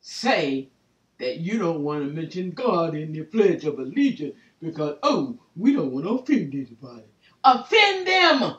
say 0.00 0.68
that 1.18 1.38
you 1.38 1.58
don't 1.58 1.82
want 1.82 2.04
to 2.04 2.12
mention 2.12 2.50
God 2.50 2.94
in 2.94 3.12
the 3.12 3.22
Pledge 3.22 3.64
of 3.64 3.78
Allegiance 3.78 4.34
because, 4.60 4.96
oh, 5.02 5.38
we 5.56 5.72
don't 5.74 5.92
want 5.92 6.06
to 6.06 6.12
offend 6.12 6.54
anybody. 6.54 7.04
Offend 7.44 8.06
them! 8.06 8.56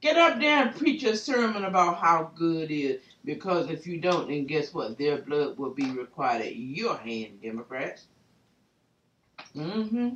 Get 0.00 0.16
up 0.16 0.40
there 0.40 0.62
and 0.62 0.74
preach 0.74 1.04
a 1.04 1.16
sermon 1.16 1.64
about 1.64 1.98
how 1.98 2.30
good 2.34 2.70
it 2.70 2.74
is. 2.74 3.02
Because 3.24 3.68
if 3.70 3.86
you 3.86 4.00
don't, 4.00 4.28
then 4.28 4.46
guess 4.46 4.72
what? 4.72 4.96
Their 4.96 5.18
blood 5.18 5.58
will 5.58 5.74
be 5.74 5.90
required 5.90 6.42
at 6.42 6.56
your 6.56 6.96
hand, 6.96 7.42
Democrats. 7.42 8.06
Mm-hmm. 9.54 10.08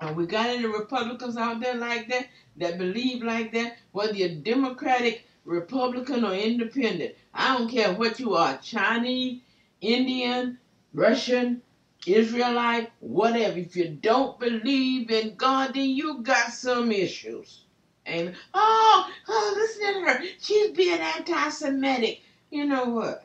And 0.00 0.16
we 0.16 0.26
got 0.26 0.46
any 0.46 0.66
Republicans 0.66 1.36
out 1.36 1.60
there 1.60 1.74
like 1.74 2.08
that 2.08 2.28
that 2.56 2.78
believe 2.78 3.22
like 3.22 3.52
that, 3.52 3.76
whether 3.92 4.14
you're 4.14 4.36
Democratic, 4.36 5.26
Republican, 5.44 6.24
or 6.24 6.34
Independent. 6.34 7.14
I 7.34 7.56
don't 7.56 7.70
care 7.70 7.94
what 7.94 8.18
you 8.18 8.34
are, 8.34 8.58
Chinese, 8.58 9.42
Indian, 9.80 10.58
Russian, 10.94 11.62
Israelite, 12.06 12.90
whatever. 13.00 13.58
If 13.58 13.76
you 13.76 13.88
don't 13.88 14.40
believe 14.40 15.10
in 15.10 15.36
God, 15.36 15.74
then 15.74 15.90
you 15.90 16.22
got 16.22 16.52
some 16.52 16.90
issues. 16.90 17.61
Amen. 18.08 18.34
Oh, 18.52 19.10
oh, 19.28 19.54
listen 19.56 19.94
to 19.94 20.08
her. 20.08 20.24
She's 20.40 20.70
being 20.72 20.98
anti 21.00 21.48
Semitic. 21.50 22.20
You 22.50 22.66
know 22.66 22.86
what? 22.86 23.24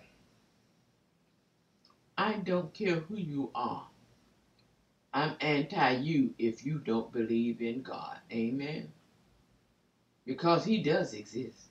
I 2.18 2.34
don't 2.34 2.74
care 2.74 2.96
who 2.96 3.16
you 3.16 3.52
are. 3.54 3.86
I'm 5.14 5.36
anti 5.40 5.92
you 5.98 6.34
if 6.38 6.66
you 6.66 6.80
don't 6.80 7.12
believe 7.12 7.62
in 7.62 7.82
God. 7.82 8.18
Amen. 8.32 8.90
Because 10.26 10.64
He 10.64 10.84
does 10.84 11.14
exist. 11.14 11.70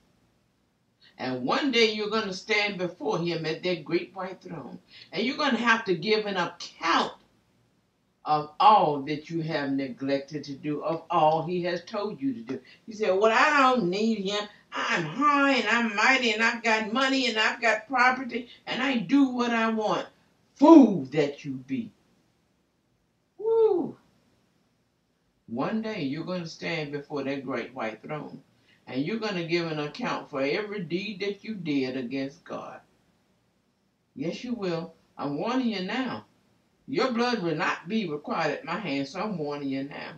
And 1.19 1.45
one 1.45 1.71
day 1.71 1.93
you're 1.93 2.11
going 2.11 2.27
to 2.27 2.35
stand 2.35 2.79
before 2.79 3.19
Him 3.19 3.47
at 3.47 3.63
that 3.63 3.85
great 3.85 4.15
white 4.15 4.41
throne. 4.41 4.79
And 5.13 5.25
you're 5.25 5.37
going 5.37 5.57
to 5.57 5.63
have 5.63 5.85
to 5.85 5.95
give 5.95 6.27
an 6.27 6.37
account 6.37 7.13
of 8.27 8.51
all 8.59 9.01
that 9.03 9.31
you 9.31 9.41
have 9.41 9.71
neglected 9.71 10.43
to 10.45 10.55
do, 10.55 10.83
of 10.83 11.05
all 11.11 11.43
he 11.43 11.63
has 11.63 11.85
told 11.85 12.21
you 12.21 12.35
to 12.35 12.41
do. 12.41 12.61
You 12.87 12.95
say, 12.95 13.11
Well, 13.11 13.33
I 13.33 13.61
don't 13.63 13.89
need 13.89 14.29
him. 14.29 14.49
I'm 14.73 15.05
high 15.05 15.53
and 15.53 15.69
I'm 15.69 15.97
mighty 15.97 16.33
and 16.33 16.43
I've 16.43 16.63
got 16.63 16.93
money 16.93 17.29
and 17.29 17.39
I've 17.39 17.63
got 17.63 17.89
property 17.89 18.49
and 18.67 18.83
I 18.83 18.99
do 18.99 19.31
what 19.31 19.51
I 19.51 19.71
want. 19.71 20.07
Fool 20.57 21.05
that 21.13 21.45
you 21.45 21.53
be. 21.53 21.91
Woo! 23.39 23.97
One 25.47 25.81
day 25.81 26.03
you're 26.03 26.25
going 26.25 26.43
to 26.43 26.49
stand 26.49 26.93
before 26.93 27.23
that 27.23 27.47
great 27.47 27.75
white 27.75 28.03
throne 28.03 28.43
and 28.87 29.03
you're 29.03 29.19
going 29.19 29.37
to 29.37 29.47
give 29.47 29.71
an 29.71 29.79
account 29.79 30.29
for 30.29 30.43
every 30.43 30.83
deed 30.83 31.21
that 31.21 31.43
you 31.43 31.55
did 31.55 31.97
against 31.97 32.45
God. 32.45 32.81
Yes, 34.15 34.45
you 34.45 34.53
will. 34.53 34.93
I'm 35.17 35.39
warning 35.39 35.69
you 35.69 35.85
now. 35.85 36.26
Your 36.87 37.13
blood 37.13 37.43
will 37.43 37.57
not 37.57 37.89
be 37.89 38.09
required 38.09 38.53
at 38.53 38.65
my 38.65 38.79
hand, 38.79 39.09
so 39.09 39.21
I'm 39.21 39.39
warning 39.39 39.69
you 39.69 39.85
now. 39.85 40.13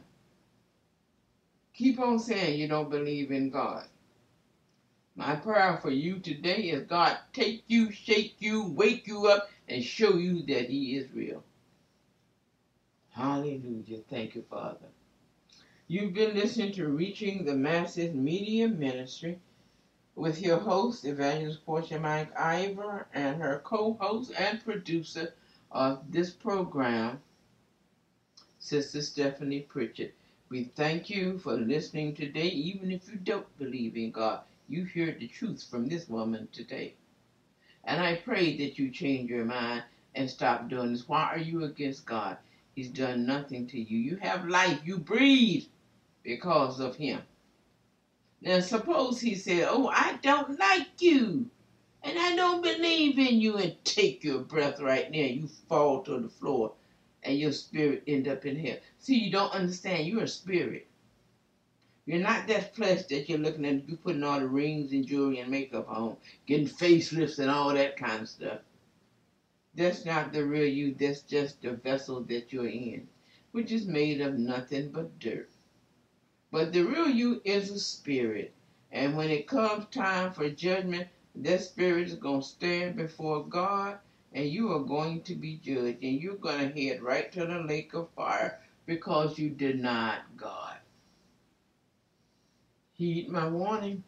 Keep 1.72 2.00
on 2.00 2.18
saying 2.18 2.58
you 2.58 2.68
don't 2.68 2.90
believe 2.90 3.30
in 3.30 3.50
God. 3.50 3.86
My 5.16 5.34
prayer 5.34 5.78
for 5.80 5.90
you 5.90 6.18
today 6.18 6.70
is 6.70 6.86
God 6.86 7.18
take 7.32 7.64
you, 7.66 7.90
shake 7.90 8.36
you, 8.40 8.64
wake 8.64 9.06
you 9.06 9.26
up, 9.26 9.50
and 9.66 9.82
show 9.82 10.14
you 10.14 10.42
that 10.46 10.68
He 10.70 10.96
is 10.96 11.10
real. 11.12 11.42
Hallelujah. 13.10 14.00
Thank 14.08 14.34
you, 14.36 14.44
Father. 14.48 14.86
You've 15.88 16.12
been 16.12 16.34
listening 16.34 16.72
to 16.74 16.88
Reaching 16.88 17.44
the 17.44 17.54
Masses 17.54 18.14
Media 18.14 18.68
Ministry 18.68 19.38
with 20.14 20.42
your 20.42 20.58
host, 20.58 21.04
Evangelist 21.04 21.64
Portia 21.64 21.98
McIver, 21.98 23.06
and 23.14 23.40
her 23.40 23.60
co-host 23.64 24.32
and 24.38 24.62
producer, 24.62 25.34
of 25.70 26.10
this 26.10 26.30
program, 26.30 27.20
Sister 28.58 29.02
Stephanie 29.02 29.60
Pritchett. 29.60 30.14
We 30.48 30.64
thank 30.64 31.10
you 31.10 31.38
for 31.38 31.52
listening 31.54 32.14
today. 32.14 32.46
Even 32.48 32.90
if 32.90 33.08
you 33.08 33.16
don't 33.16 33.58
believe 33.58 33.96
in 33.96 34.10
God, 34.10 34.40
you 34.68 34.84
hear 34.84 35.16
the 35.18 35.28
truth 35.28 35.64
from 35.70 35.88
this 35.88 36.08
woman 36.08 36.48
today. 36.52 36.94
And 37.84 38.00
I 38.00 38.16
pray 38.16 38.56
that 38.58 38.78
you 38.78 38.90
change 38.90 39.30
your 39.30 39.44
mind 39.44 39.84
and 40.14 40.28
stop 40.28 40.68
doing 40.68 40.92
this. 40.92 41.08
Why 41.08 41.24
are 41.24 41.38
you 41.38 41.64
against 41.64 42.06
God? 42.06 42.38
He's 42.74 42.88
done 42.88 43.26
nothing 43.26 43.66
to 43.68 43.78
you. 43.78 43.98
You 43.98 44.16
have 44.16 44.48
life. 44.48 44.80
You 44.84 44.98
breathe 44.98 45.64
because 46.22 46.80
of 46.80 46.96
Him. 46.96 47.20
Now, 48.40 48.60
suppose 48.60 49.20
He 49.20 49.34
said, 49.34 49.66
Oh, 49.68 49.88
I 49.88 50.18
don't 50.22 50.58
like 50.58 51.00
you 51.00 51.50
and 52.02 52.18
I 52.18 52.36
don't 52.36 52.62
believe 52.62 53.18
in 53.18 53.40
you 53.40 53.56
and 53.56 53.74
take 53.84 54.24
your 54.24 54.40
breath 54.40 54.80
right 54.80 55.10
now. 55.10 55.18
You 55.18 55.48
fall 55.68 56.02
to 56.04 56.18
the 56.20 56.28
floor 56.28 56.72
and 57.22 57.38
your 57.38 57.52
spirit 57.52 58.04
end 58.06 58.28
up 58.28 58.46
in 58.46 58.58
hell. 58.58 58.76
See, 58.98 59.16
you 59.16 59.30
don't 59.30 59.52
understand. 59.52 60.06
You're 60.06 60.22
a 60.22 60.28
spirit. 60.28 60.86
You're 62.06 62.20
not 62.20 62.48
that 62.48 62.74
flesh 62.74 63.02
that 63.10 63.28
you're 63.28 63.38
looking 63.38 63.66
at. 63.66 63.86
You're 63.86 63.98
putting 63.98 64.22
all 64.22 64.40
the 64.40 64.48
rings 64.48 64.92
and 64.92 65.06
jewelry 65.06 65.40
and 65.40 65.50
makeup 65.50 65.86
on, 65.90 66.16
getting 66.46 66.66
facelifts 66.66 67.38
and 67.38 67.50
all 67.50 67.74
that 67.74 67.96
kind 67.98 68.22
of 68.22 68.28
stuff. 68.28 68.60
That's 69.74 70.04
not 70.04 70.32
the 70.32 70.44
real 70.44 70.66
you. 70.66 70.94
That's 70.98 71.20
just 71.20 71.60
the 71.60 71.72
vessel 71.72 72.22
that 72.22 72.52
you're 72.52 72.66
in, 72.66 73.08
which 73.52 73.70
is 73.70 73.86
made 73.86 74.20
of 74.20 74.38
nothing 74.38 74.90
but 74.90 75.18
dirt. 75.18 75.50
But 76.50 76.72
the 76.72 76.82
real 76.82 77.08
you 77.08 77.42
is 77.44 77.70
a 77.70 77.78
spirit. 77.78 78.54
And 78.90 79.16
when 79.16 79.28
it 79.28 79.46
comes 79.46 79.84
time 79.90 80.32
for 80.32 80.48
judgment, 80.48 81.08
that 81.44 81.62
spirit 81.62 82.08
is 82.08 82.14
going 82.14 82.40
to 82.40 82.46
stand 82.46 82.96
before 82.96 83.44
God 83.44 83.98
and 84.32 84.46
you 84.46 84.72
are 84.72 84.80
going 84.80 85.22
to 85.22 85.34
be 85.34 85.56
judged 85.56 86.02
and 86.02 86.20
you're 86.20 86.34
going 86.34 86.72
to 86.72 86.80
head 86.80 87.02
right 87.02 87.30
to 87.32 87.46
the 87.46 87.60
lake 87.60 87.94
of 87.94 88.10
fire 88.10 88.60
because 88.86 89.38
you 89.38 89.50
denied 89.50 90.20
God. 90.36 90.76
Heed 92.92 93.28
my 93.28 93.48
warning. 93.48 94.02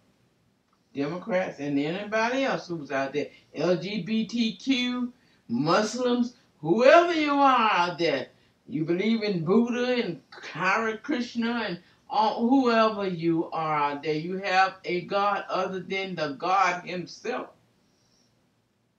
Democrats 0.93 1.61
and 1.61 1.79
anybody 1.79 2.43
else 2.43 2.67
who's 2.67 2.91
out 2.91 3.13
there, 3.13 3.29
LGBTQ, 3.57 5.13
Muslims, 5.49 6.35
whoever 6.59 7.15
you 7.15 7.33
are 7.33 7.71
out 7.71 7.99
there, 7.99 8.27
you 8.67 8.85
believe 8.85 9.23
in 9.23 9.45
Buddha 9.45 10.03
and 10.03 10.21
Hare 10.53 10.97
Krishna 10.97 11.65
and 11.69 11.81
whoever 12.11 13.07
you 13.07 13.51
are 13.53 14.01
there, 14.03 14.15
you 14.15 14.39
have 14.39 14.77
a 14.85 15.03
God 15.03 15.45
other 15.49 15.81
than 15.81 16.17
the 16.17 16.31
God 16.31 16.85
Himself. 16.85 17.51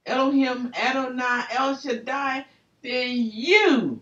Elohim, 0.06 0.72
Adonai, 0.74 1.44
El 1.52 1.76
Shaddai, 1.76 2.46
then 2.82 3.30
you 3.34 4.02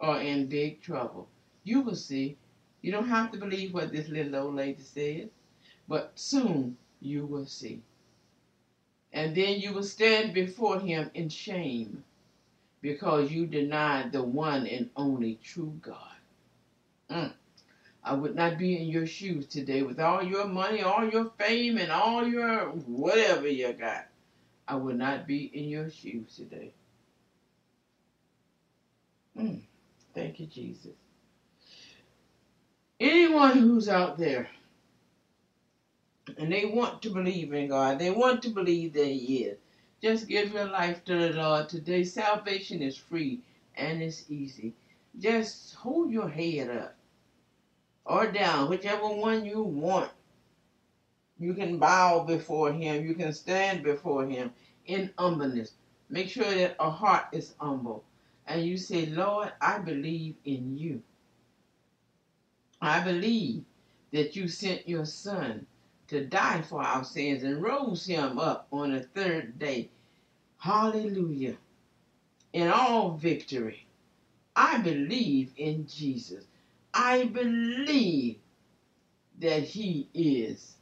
are 0.00 0.20
in 0.20 0.46
big 0.46 0.82
trouble. 0.82 1.28
You 1.62 1.82
will 1.82 1.94
see. 1.94 2.36
You 2.82 2.92
don't 2.92 3.08
have 3.08 3.32
to 3.32 3.38
believe 3.38 3.72
what 3.72 3.92
this 3.92 4.08
little 4.08 4.36
old 4.36 4.56
lady 4.56 4.82
said, 4.82 5.30
but 5.88 6.12
soon 6.14 6.76
you 7.00 7.24
will 7.24 7.46
see. 7.46 7.82
And 9.12 9.34
then 9.34 9.60
you 9.60 9.72
will 9.72 9.84
stand 9.84 10.34
before 10.34 10.80
him 10.80 11.10
in 11.14 11.28
shame 11.28 12.02
because 12.80 13.30
you 13.30 13.46
denied 13.46 14.12
the 14.12 14.22
one 14.22 14.66
and 14.66 14.90
only 14.96 15.38
true 15.42 15.78
God. 15.80 16.16
Mm. 17.10 17.32
I 18.04 18.12
would 18.12 18.34
not 18.34 18.58
be 18.58 18.76
in 18.76 18.88
your 18.88 19.06
shoes 19.06 19.46
today 19.46 19.82
with 19.82 19.98
all 19.98 20.22
your 20.22 20.46
money, 20.46 20.82
all 20.82 21.08
your 21.08 21.30
fame, 21.38 21.78
and 21.78 21.90
all 21.90 22.26
your 22.26 22.66
whatever 22.68 23.48
you 23.48 23.72
got. 23.72 24.06
I 24.68 24.76
would 24.76 24.98
not 24.98 25.26
be 25.26 25.44
in 25.44 25.70
your 25.70 25.90
shoes 25.90 26.36
today. 26.36 26.74
Mm, 29.38 29.62
thank 30.14 30.38
you, 30.38 30.46
Jesus. 30.46 30.92
Anyone 33.00 33.58
who's 33.58 33.88
out 33.88 34.18
there 34.18 34.48
and 36.36 36.52
they 36.52 36.66
want 36.66 37.02
to 37.02 37.10
believe 37.10 37.54
in 37.54 37.68
God, 37.68 37.98
they 37.98 38.10
want 38.10 38.42
to 38.42 38.50
believe 38.50 38.92
that 38.92 39.06
He 39.06 39.44
is, 39.44 39.58
just 40.02 40.28
give 40.28 40.52
your 40.52 40.66
life 40.66 41.04
to 41.06 41.16
the 41.16 41.30
Lord 41.30 41.70
today. 41.70 42.04
Salvation 42.04 42.82
is 42.82 42.98
free 42.98 43.40
and 43.76 44.02
it's 44.02 44.30
easy. 44.30 44.74
Just 45.18 45.74
hold 45.74 46.10
your 46.10 46.28
head 46.28 46.68
up 46.68 46.96
or 48.04 48.26
down, 48.30 48.68
whichever 48.68 49.08
one 49.08 49.44
you 49.44 49.62
want. 49.62 50.10
You 51.38 51.54
can 51.54 51.78
bow 51.78 52.24
before 52.24 52.72
him. 52.72 53.04
You 53.04 53.14
can 53.14 53.32
stand 53.32 53.82
before 53.82 54.26
him 54.26 54.52
in 54.86 55.10
humbleness. 55.18 55.72
Make 56.08 56.28
sure 56.28 56.44
that 56.44 56.76
a 56.78 56.90
heart 56.90 57.26
is 57.32 57.54
humble. 57.58 58.04
And 58.46 58.64
you 58.64 58.76
say, 58.76 59.06
Lord, 59.06 59.52
I 59.60 59.78
believe 59.78 60.36
in 60.44 60.76
you. 60.76 61.02
I 62.80 63.00
believe 63.00 63.64
that 64.12 64.36
you 64.36 64.48
sent 64.48 64.88
your 64.88 65.06
son 65.06 65.66
to 66.08 66.26
die 66.26 66.62
for 66.62 66.82
our 66.82 67.04
sins 67.04 67.42
and 67.42 67.62
rose 67.62 68.06
him 68.06 68.38
up 68.38 68.68
on 68.70 68.92
the 68.92 69.00
third 69.00 69.58
day 69.58 69.90
Hallelujah. 70.64 71.58
In 72.54 72.68
all 72.68 73.18
victory, 73.18 73.86
I 74.56 74.78
believe 74.78 75.52
in 75.58 75.86
Jesus. 75.86 76.46
I 76.94 77.26
believe 77.26 78.38
that 79.40 79.64
He 79.64 80.08
is. 80.14 80.76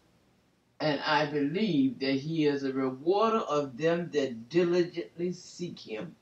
And 0.80 1.00
I 1.00 1.26
believe 1.26 2.00
that 2.00 2.14
He 2.14 2.46
is 2.46 2.64
a 2.64 2.72
rewarder 2.72 3.38
of 3.38 3.78
them 3.78 4.10
that 4.12 4.48
diligently 4.48 5.32
seek 5.32 5.78
Him. 5.78 6.16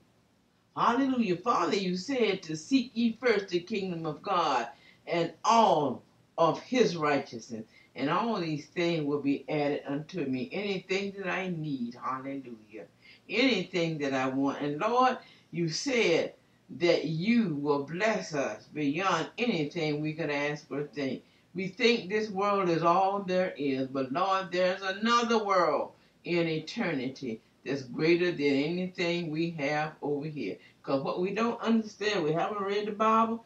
Hallelujah. 0.76 1.36
Father, 1.36 1.76
you 1.76 1.96
said 1.96 2.42
to 2.44 2.56
seek 2.56 2.92
ye 2.94 3.18
first 3.20 3.48
the 3.48 3.60
kingdom 3.60 4.06
of 4.06 4.22
God 4.22 4.68
and 5.06 5.32
all 5.44 6.02
of 6.38 6.60
His 6.60 6.96
righteousness. 6.96 7.66
And 7.96 8.08
all 8.08 8.40
these 8.40 8.66
things 8.68 9.04
will 9.04 9.20
be 9.20 9.44
added 9.50 9.82
unto 9.86 10.24
me. 10.24 10.48
Anything 10.52 11.12
that 11.18 11.28
I 11.28 11.48
need. 11.50 11.96
Hallelujah. 12.02 12.86
Anything 13.28 13.98
that 13.98 14.14
I 14.14 14.28
want. 14.28 14.62
And 14.62 14.80
Lord, 14.80 15.18
you 15.50 15.68
said 15.68 16.34
that 16.78 17.06
you 17.06 17.54
will 17.56 17.82
bless 17.82 18.34
us 18.34 18.64
beyond 18.72 19.28
anything 19.38 20.00
we 20.00 20.12
could 20.12 20.30
ask 20.30 20.66
or 20.70 20.84
think. 20.84 21.22
We 21.54 21.66
think 21.66 22.08
this 22.08 22.30
world 22.30 22.68
is 22.68 22.84
all 22.84 23.22
there 23.22 23.52
is, 23.56 23.88
but 23.88 24.12
Lord, 24.12 24.52
there's 24.52 24.82
another 24.82 25.42
world 25.42 25.92
in 26.24 26.46
eternity 26.46 27.40
that's 27.64 27.82
greater 27.82 28.30
than 28.30 28.40
anything 28.40 29.30
we 29.30 29.50
have 29.50 29.94
over 30.00 30.26
here. 30.26 30.56
Because 30.80 31.02
what 31.02 31.20
we 31.20 31.34
don't 31.34 31.60
understand, 31.60 32.22
we 32.22 32.32
haven't 32.32 32.62
read 32.62 32.86
the 32.86 32.92
Bible, 32.92 33.44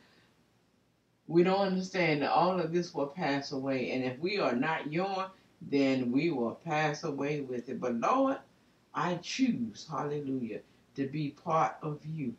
we 1.27 1.43
don't 1.43 1.66
understand 1.66 2.22
that 2.22 2.31
all 2.31 2.61
of 2.61 2.72
this 2.72 2.93
will 2.93 3.07
pass 3.07 3.53
away. 3.53 3.93
And 3.93 4.05
if 4.05 4.18
we 4.18 4.39
are 4.39 4.55
not 4.55 4.93
yours, 4.93 5.31
then 5.62 6.12
we 6.12 6.31
will 6.31 6.61
pass 6.64 7.05
away 7.05 7.41
with 7.41 7.70
it. 7.70 7.81
But 7.81 7.95
Lord, 7.95 8.37
I 8.95 9.16
choose, 9.16 9.87
hallelujah, 9.91 10.61
to 10.97 11.07
be 11.07 11.31
part 11.31 11.77
of 11.83 12.01
you. 12.05 12.35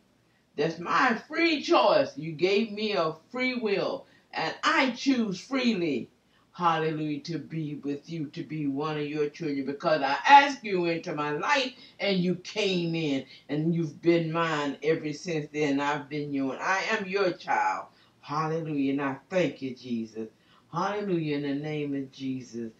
That's 0.56 0.78
my 0.78 1.16
free 1.28 1.62
choice. 1.62 2.16
You 2.16 2.32
gave 2.32 2.72
me 2.72 2.92
a 2.92 3.14
free 3.30 3.54
will, 3.56 4.06
and 4.32 4.54
I 4.64 4.90
choose 4.90 5.40
freely, 5.40 6.10
hallelujah, 6.52 7.20
to 7.22 7.38
be 7.38 7.76
with 7.76 8.10
you, 8.10 8.26
to 8.28 8.42
be 8.42 8.66
one 8.66 8.98
of 8.98 9.06
your 9.06 9.30
children, 9.30 9.66
because 9.66 10.02
I 10.02 10.16
asked 10.28 10.64
you 10.64 10.86
into 10.86 11.14
my 11.14 11.32
life, 11.32 11.72
and 12.00 12.18
you 12.18 12.36
came 12.36 12.94
in, 12.94 13.24
and 13.48 13.74
you've 13.74 14.02
been 14.02 14.32
mine 14.32 14.78
ever 14.82 15.12
since 15.14 15.48
then. 15.52 15.80
I've 15.80 16.08
been 16.08 16.32
yours. 16.34 16.58
I 16.62 16.84
am 16.90 17.06
your 17.06 17.32
child. 17.32 17.86
Hallelujah. 18.20 18.92
And 18.92 19.02
I 19.02 19.16
thank 19.30 19.62
you, 19.62 19.74
Jesus. 19.74 20.28
Hallelujah. 20.72 21.36
In 21.36 21.42
the 21.42 21.54
name 21.54 21.94
of 21.94 22.12
Jesus. 22.12 22.72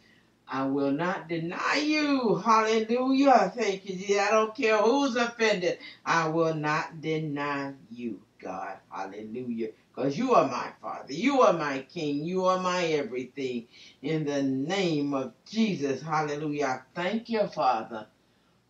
I 0.48 0.66
will 0.66 0.92
not 0.92 1.28
deny 1.28 1.82
you. 1.84 2.36
Hallelujah. 2.36 3.52
Thank 3.56 3.86
you, 3.86 3.96
Jesus. 3.96 4.18
I 4.18 4.30
don't 4.30 4.54
care 4.54 4.78
who's 4.78 5.16
offended. 5.16 5.78
I 6.04 6.28
will 6.28 6.54
not 6.54 7.00
deny 7.00 7.72
you, 7.90 8.20
God. 8.40 8.78
Hallelujah. 8.90 9.70
Because 9.94 10.16
you 10.18 10.34
are 10.34 10.46
my 10.46 10.70
Father. 10.80 11.12
You 11.14 11.42
are 11.42 11.54
my 11.54 11.80
King. 11.80 12.24
You 12.24 12.44
are 12.44 12.60
my 12.60 12.84
everything. 12.84 13.66
In 14.02 14.24
the 14.24 14.42
name 14.42 15.14
of 15.14 15.32
Jesus. 15.50 16.02
Hallelujah. 16.02 16.66
I 16.66 16.80
thank 16.94 17.28
you, 17.30 17.46
Father. 17.48 18.06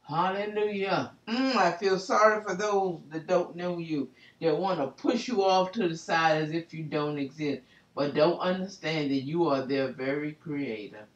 Hallelujah. 0.08 1.12
Mm, 1.28 1.56
I 1.56 1.72
feel 1.72 1.98
sorry 1.98 2.42
for 2.42 2.54
those 2.54 3.00
that 3.10 3.26
don't 3.26 3.56
know 3.56 3.78
you, 3.78 4.08
that 4.40 4.56
want 4.58 4.78
to 4.78 4.86
push 4.88 5.28
you 5.28 5.44
off 5.44 5.72
to 5.72 5.88
the 5.88 5.96
side 5.96 6.42
as 6.42 6.52
if 6.52 6.72
you 6.72 6.84
don't 6.84 7.18
exist, 7.18 7.62
but 7.94 8.14
don't 8.14 8.38
understand 8.38 9.10
that 9.10 9.22
you 9.22 9.48
are 9.48 9.66
their 9.66 9.88
very 9.92 10.32
creator. 10.34 11.06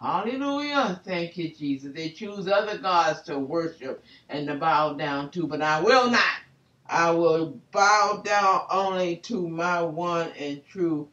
Hallelujah. 0.00 1.00
Thank 1.04 1.36
you, 1.38 1.50
Jesus. 1.54 1.92
They 1.94 2.10
choose 2.10 2.48
other 2.48 2.78
gods 2.78 3.22
to 3.22 3.38
worship 3.38 4.04
and 4.28 4.46
to 4.48 4.56
bow 4.56 4.94
down 4.94 5.30
to, 5.32 5.46
but 5.46 5.62
I 5.62 5.80
will 5.80 6.10
not. 6.10 6.24
I 6.86 7.10
will 7.12 7.60
bow 7.72 8.22
down 8.24 8.62
only 8.70 9.16
to 9.18 9.48
my 9.48 9.82
one 9.82 10.30
and 10.38 10.62
true 10.66 11.08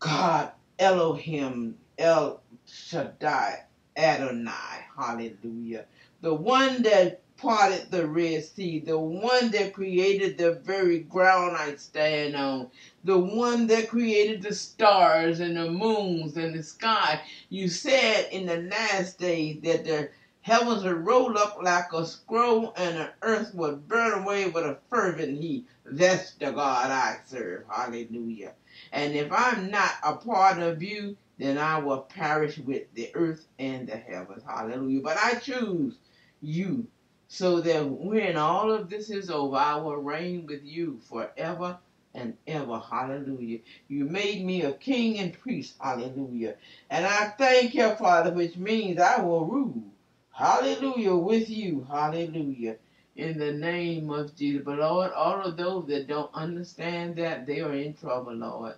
God, 0.00 0.52
Elohim, 0.78 1.78
El 1.98 2.42
Shaddai, 2.66 3.64
Adonai. 3.96 4.86
Hallelujah. 4.98 5.86
The 6.22 6.34
one 6.34 6.82
that 6.82 7.21
parted 7.42 7.90
the 7.90 8.06
Red 8.06 8.44
Sea, 8.44 8.78
the 8.78 8.96
one 8.96 9.50
that 9.50 9.72
created 9.72 10.38
the 10.38 10.52
very 10.64 11.00
ground 11.00 11.56
I 11.56 11.74
stand 11.74 12.36
on, 12.36 12.70
the 13.02 13.18
one 13.18 13.66
that 13.66 13.88
created 13.88 14.42
the 14.42 14.54
stars 14.54 15.40
and 15.40 15.56
the 15.56 15.68
moons 15.68 16.36
and 16.36 16.54
the 16.54 16.62
sky. 16.62 17.20
You 17.48 17.68
said 17.68 18.28
in 18.30 18.46
the 18.46 18.58
last 18.58 19.18
days 19.18 19.60
that 19.62 19.84
the 19.84 20.10
heavens 20.42 20.84
would 20.84 21.04
roll 21.04 21.36
up 21.36 21.58
like 21.60 21.92
a 21.92 22.06
scroll 22.06 22.74
and 22.76 22.96
the 22.96 23.10
earth 23.22 23.52
would 23.54 23.88
burn 23.88 24.22
away 24.22 24.48
with 24.48 24.64
a 24.64 24.78
fervent 24.88 25.40
heat. 25.42 25.66
That's 25.84 26.34
the 26.34 26.52
God 26.52 26.92
I 26.92 27.18
serve. 27.26 27.64
Hallelujah. 27.68 28.52
And 28.92 29.14
if 29.14 29.32
I'm 29.32 29.68
not 29.68 29.90
a 30.04 30.14
part 30.14 30.60
of 30.60 30.80
you, 30.80 31.16
then 31.38 31.58
I 31.58 31.78
will 31.78 32.02
perish 32.02 32.58
with 32.58 32.84
the 32.94 33.10
earth 33.14 33.48
and 33.58 33.88
the 33.88 33.96
heavens. 33.96 34.44
Hallelujah. 34.46 35.00
But 35.00 35.18
I 35.18 35.34
choose 35.34 35.96
you 36.40 36.86
so 37.32 37.62
that 37.62 37.88
when 37.88 38.36
all 38.36 38.70
of 38.70 38.90
this 38.90 39.08
is 39.08 39.30
over, 39.30 39.56
I 39.56 39.76
will 39.76 39.96
reign 39.96 40.44
with 40.46 40.62
you 40.64 41.00
forever 41.08 41.78
and 42.14 42.36
ever. 42.46 42.78
Hallelujah. 42.78 43.60
You 43.88 44.04
made 44.04 44.44
me 44.44 44.64
a 44.64 44.74
king 44.74 45.18
and 45.18 45.32
priest. 45.32 45.76
Hallelujah. 45.80 46.56
And 46.90 47.06
I 47.06 47.28
thank 47.38 47.72
you, 47.72 47.88
Father, 47.94 48.32
which 48.32 48.58
means 48.58 49.00
I 49.00 49.22
will 49.22 49.46
rule. 49.46 49.82
Hallelujah 50.30 51.16
with 51.16 51.48
you. 51.48 51.86
Hallelujah. 51.90 52.76
In 53.16 53.38
the 53.38 53.52
name 53.52 54.10
of 54.10 54.36
Jesus. 54.36 54.60
But 54.62 54.80
Lord, 54.80 55.12
all 55.12 55.40
of 55.40 55.56
those 55.56 55.86
that 55.86 56.08
don't 56.08 56.34
understand 56.34 57.16
that, 57.16 57.46
they 57.46 57.60
are 57.60 57.72
in 57.72 57.94
trouble, 57.94 58.34
Lord. 58.34 58.74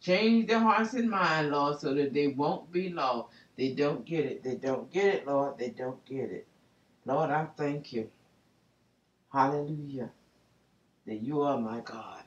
Change 0.00 0.46
their 0.46 0.60
hearts 0.60 0.94
and 0.94 1.10
minds, 1.10 1.50
Lord, 1.50 1.80
so 1.80 1.94
that 1.94 2.14
they 2.14 2.28
won't 2.28 2.70
be 2.70 2.90
lost. 2.90 3.34
They 3.56 3.72
don't 3.72 4.04
get 4.04 4.24
it. 4.24 4.44
They 4.44 4.54
don't 4.54 4.88
get 4.92 5.06
it, 5.16 5.26
Lord. 5.26 5.58
They 5.58 5.70
don't 5.70 6.04
get 6.06 6.30
it. 6.30 6.46
Lord, 7.08 7.30
I 7.30 7.46
thank 7.56 7.94
you. 7.94 8.10
Hallelujah. 9.32 10.10
That 11.06 11.22
you 11.22 11.40
are 11.40 11.58
my 11.58 11.80
God. 11.80 12.22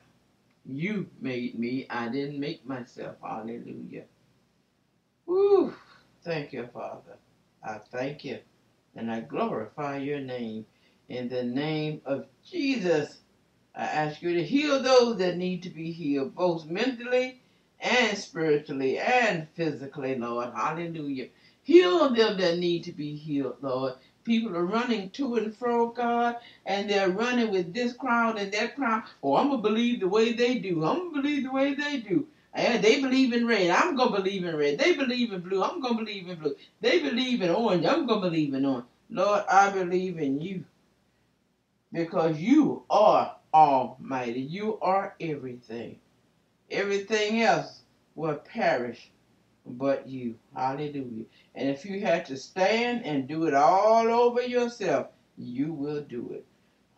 You 0.66 1.06
made 1.20 1.56
me. 1.56 1.86
I 1.88 2.08
didn't 2.08 2.40
make 2.40 2.66
myself. 2.66 3.14
Hallelujah. 3.22 4.06
Woo. 5.24 5.72
Thank 6.24 6.52
you, 6.52 6.68
Father. 6.74 7.16
I 7.62 7.78
thank 7.92 8.24
you. 8.24 8.40
And 8.96 9.08
I 9.08 9.20
glorify 9.20 9.98
your 9.98 10.18
name. 10.18 10.66
In 11.08 11.28
the 11.28 11.44
name 11.44 12.00
of 12.04 12.26
Jesus, 12.44 13.18
I 13.76 13.84
ask 13.84 14.20
you 14.20 14.34
to 14.34 14.42
heal 14.42 14.82
those 14.82 15.18
that 15.18 15.36
need 15.36 15.62
to 15.62 15.70
be 15.70 15.92
healed, 15.92 16.34
both 16.34 16.66
mentally 16.66 17.40
and 17.78 18.18
spiritually 18.18 18.98
and 18.98 19.46
physically, 19.54 20.16
Lord. 20.16 20.52
Hallelujah. 20.56 21.28
Heal 21.62 22.12
them 22.12 22.36
that 22.38 22.58
need 22.58 22.82
to 22.84 22.92
be 22.92 23.14
healed, 23.14 23.58
Lord. 23.60 23.94
People 24.24 24.56
are 24.56 24.64
running 24.64 25.10
to 25.10 25.36
and 25.36 25.54
fro, 25.56 25.88
God, 25.88 26.36
and 26.66 26.88
they're 26.88 27.10
running 27.10 27.50
with 27.50 27.74
this 27.74 27.92
crowd 27.92 28.38
and 28.38 28.52
that 28.52 28.76
crowd. 28.76 29.02
Oh, 29.22 29.36
I'm 29.36 29.48
going 29.48 29.62
to 29.62 29.68
believe 29.68 30.00
the 30.00 30.08
way 30.08 30.32
they 30.32 30.58
do. 30.58 30.84
I'm 30.84 30.98
going 30.98 31.14
to 31.14 31.22
believe 31.22 31.44
the 31.44 31.52
way 31.52 31.74
they 31.74 31.98
do. 31.98 32.26
And 32.54 32.84
they 32.84 33.00
believe 33.00 33.32
in 33.32 33.46
red. 33.46 33.70
I'm 33.70 33.96
going 33.96 34.12
to 34.12 34.22
believe 34.22 34.44
in 34.44 34.56
red. 34.56 34.78
They 34.78 34.94
believe 34.94 35.32
in 35.32 35.40
blue. 35.40 35.62
I'm 35.62 35.80
going 35.80 35.98
to 35.98 36.04
believe 36.04 36.28
in 36.28 36.38
blue. 36.38 36.56
They 36.80 37.00
believe 37.00 37.42
in 37.42 37.50
orange. 37.50 37.86
I'm 37.86 38.06
going 38.06 38.22
to 38.22 38.28
believe 38.28 38.54
in 38.54 38.66
orange. 38.66 38.86
Lord, 39.10 39.44
I 39.50 39.70
believe 39.70 40.18
in 40.18 40.40
you 40.40 40.64
because 41.92 42.38
you 42.38 42.84
are 42.90 43.36
almighty. 43.52 44.40
You 44.40 44.78
are 44.80 45.14
everything. 45.20 45.98
Everything 46.70 47.42
else 47.42 47.80
will 48.14 48.36
perish 48.36 49.10
but 49.66 50.08
you. 50.08 50.36
Hallelujah. 50.54 51.24
And 51.54 51.68
if 51.68 51.84
you 51.84 52.00
had 52.00 52.26
to 52.26 52.36
stand 52.36 53.04
and 53.04 53.28
do 53.28 53.46
it 53.46 53.54
all 53.54 54.08
over 54.08 54.42
yourself, 54.42 55.08
you 55.36 55.72
will 55.72 56.02
do 56.02 56.30
it. 56.32 56.44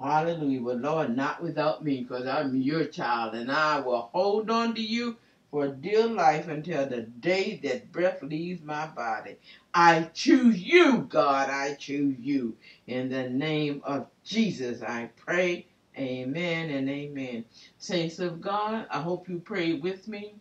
Hallelujah. 0.00 0.60
But 0.60 0.80
Lord, 0.80 1.16
not 1.16 1.42
without 1.42 1.84
me, 1.84 2.02
because 2.02 2.26
I'm 2.26 2.56
your 2.56 2.84
child, 2.86 3.34
and 3.34 3.50
I 3.50 3.80
will 3.80 4.10
hold 4.12 4.50
on 4.50 4.74
to 4.74 4.82
you 4.82 5.16
for 5.50 5.68
dear 5.68 6.06
life 6.06 6.48
until 6.48 6.86
the 6.86 7.02
day 7.02 7.60
that 7.62 7.92
breath 7.92 8.22
leaves 8.22 8.62
my 8.62 8.86
body. 8.88 9.36
I 9.72 10.10
choose 10.12 10.60
you, 10.60 11.02
God. 11.02 11.48
I 11.48 11.74
choose 11.74 12.18
you. 12.18 12.56
In 12.86 13.08
the 13.08 13.28
name 13.30 13.80
of 13.84 14.08
Jesus, 14.24 14.82
I 14.82 15.10
pray. 15.16 15.66
Amen 15.96 16.70
and 16.70 16.88
amen. 16.88 17.44
Saints 17.78 18.18
of 18.18 18.40
God, 18.40 18.86
I 18.90 19.00
hope 19.00 19.28
you 19.28 19.38
pray 19.38 19.74
with 19.74 20.08
me. 20.08 20.34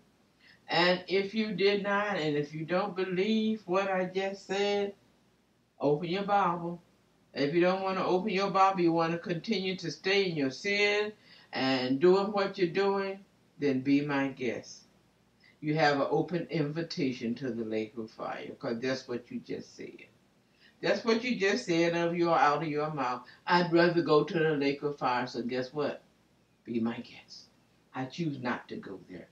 And 0.68 1.04
if 1.08 1.34
you 1.36 1.54
did 1.54 1.84
not, 1.84 2.18
and 2.18 2.36
if 2.36 2.54
you 2.54 2.66
don't 2.66 2.96
believe 2.96 3.62
what 3.66 3.90
I 3.92 4.06
just 4.06 4.48
said, 4.48 4.94
open 5.80 6.10
your 6.10 6.24
Bible. 6.24 6.82
If 7.34 7.54
you 7.54 7.62
don't 7.62 7.84
want 7.84 7.98
to 7.98 8.06
open 8.06 8.30
your 8.30 8.52
Bible, 8.52 8.82
you 8.82 8.92
want 8.92 9.12
to 9.14 9.18
continue 9.18 9.76
to 9.78 9.92
stay 9.92 10.30
in 10.30 10.36
your 10.36 10.52
sin 10.52 11.12
and 11.52 12.00
doing 12.00 12.32
what 12.32 12.58
you're 12.58 12.68
doing, 12.68 13.20
then 13.60 13.82
be 13.82 14.02
my 14.02 14.30
guest. 14.30 14.84
You 15.62 15.76
have 15.76 16.00
an 16.00 16.08
open 16.10 16.48
invitation 16.50 17.36
to 17.36 17.52
the 17.52 17.64
lake 17.64 17.94
of 17.98 18.12
fire 18.12 18.48
because 18.50 18.80
that's 18.80 19.08
what 19.08 19.32
you 19.32 19.40
just 19.40 19.76
said. 19.76 20.06
That's 20.82 21.06
what 21.06 21.24
you 21.24 21.40
just 21.40 21.66
said 21.66 21.96
of 21.96 22.16
your 22.16 22.38
out 22.38 22.62
of 22.62 22.68
your 22.68 22.92
mouth. 22.92 23.26
I'd 23.48 23.72
rather 23.72 24.02
go 24.02 24.26
to 24.26 24.40
the 24.40 24.52
lake 24.52 24.84
of 24.84 24.98
fire. 24.98 25.26
So 25.28 25.42
guess 25.42 25.74
what? 25.74 26.04
Be 26.66 26.82
my 26.82 26.98
guest. 26.98 27.46
I 27.96 28.06
choose 28.06 28.42
not 28.42 28.68
to 28.70 28.76
go 28.76 29.00
there. 29.10 29.28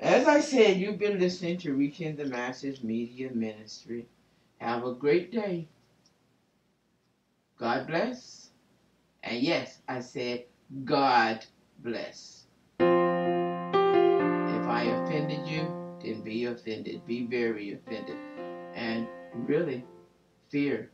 As 0.00 0.26
I 0.26 0.40
said, 0.40 0.76
you've 0.76 0.98
been 0.98 1.20
listening 1.20 1.58
to 1.58 1.74
Reaching 1.74 2.16
the 2.16 2.24
Masses 2.24 2.82
Media 2.82 3.30
Ministry. 3.32 4.06
Have 4.58 4.84
a 4.84 4.92
great 4.92 5.30
day. 5.30 5.68
God 7.58 7.86
bless. 7.86 8.50
And 9.22 9.40
yes, 9.40 9.78
I 9.88 10.00
said 10.00 10.46
God 10.84 11.46
bless. 11.78 12.44
If 12.80 12.86
I 14.68 14.82
offended 14.82 15.46
you, 15.46 15.62
then 16.02 16.22
be 16.22 16.46
offended. 16.46 17.06
Be 17.06 17.26
very 17.26 17.74
offended. 17.74 18.16
And 18.74 19.06
really, 19.34 19.84
fear. 20.50 20.90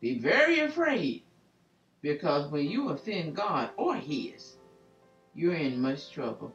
Be 0.00 0.18
very 0.18 0.58
afraid. 0.60 1.22
Because 2.02 2.50
when 2.50 2.66
you 2.66 2.88
offend 2.88 3.36
God 3.36 3.70
or 3.76 3.94
His, 3.94 4.56
you're 5.34 5.54
in 5.54 5.80
much 5.80 6.10
trouble. 6.10 6.52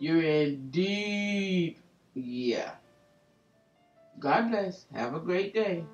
You're 0.00 0.22
in 0.22 0.70
deep, 0.70 1.78
yeah. 2.14 2.72
God 4.18 4.50
bless. 4.50 4.86
Have 4.94 5.14
a 5.14 5.20
great 5.20 5.52
day. 5.52 5.84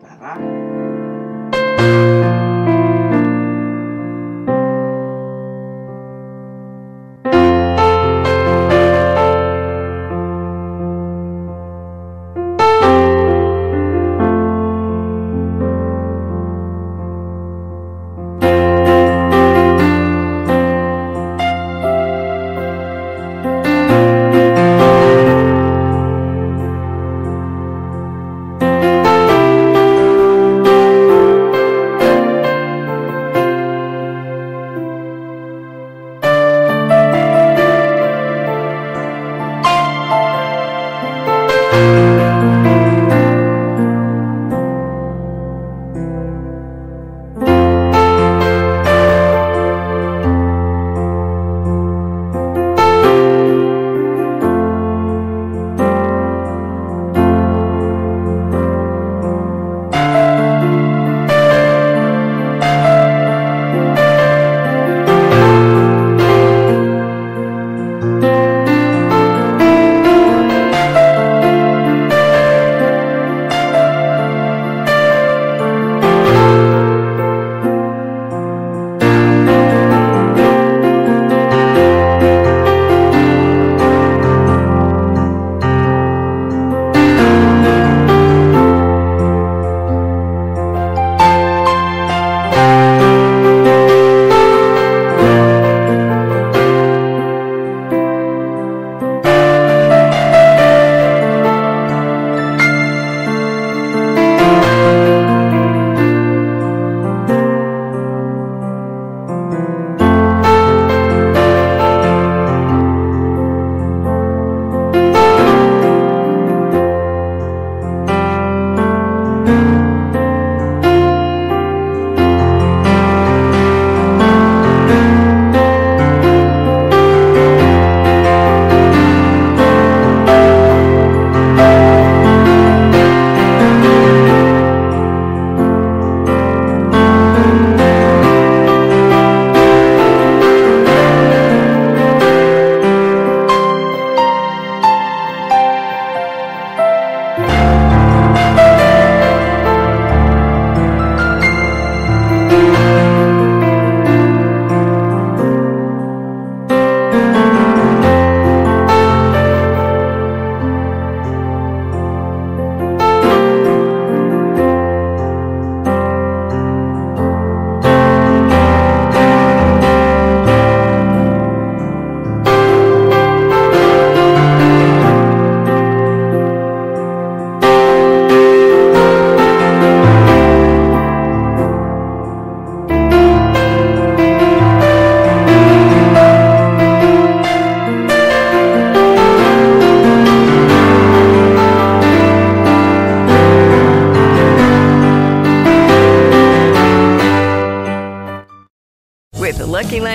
Bye 0.00 0.16
bye. 0.16 0.91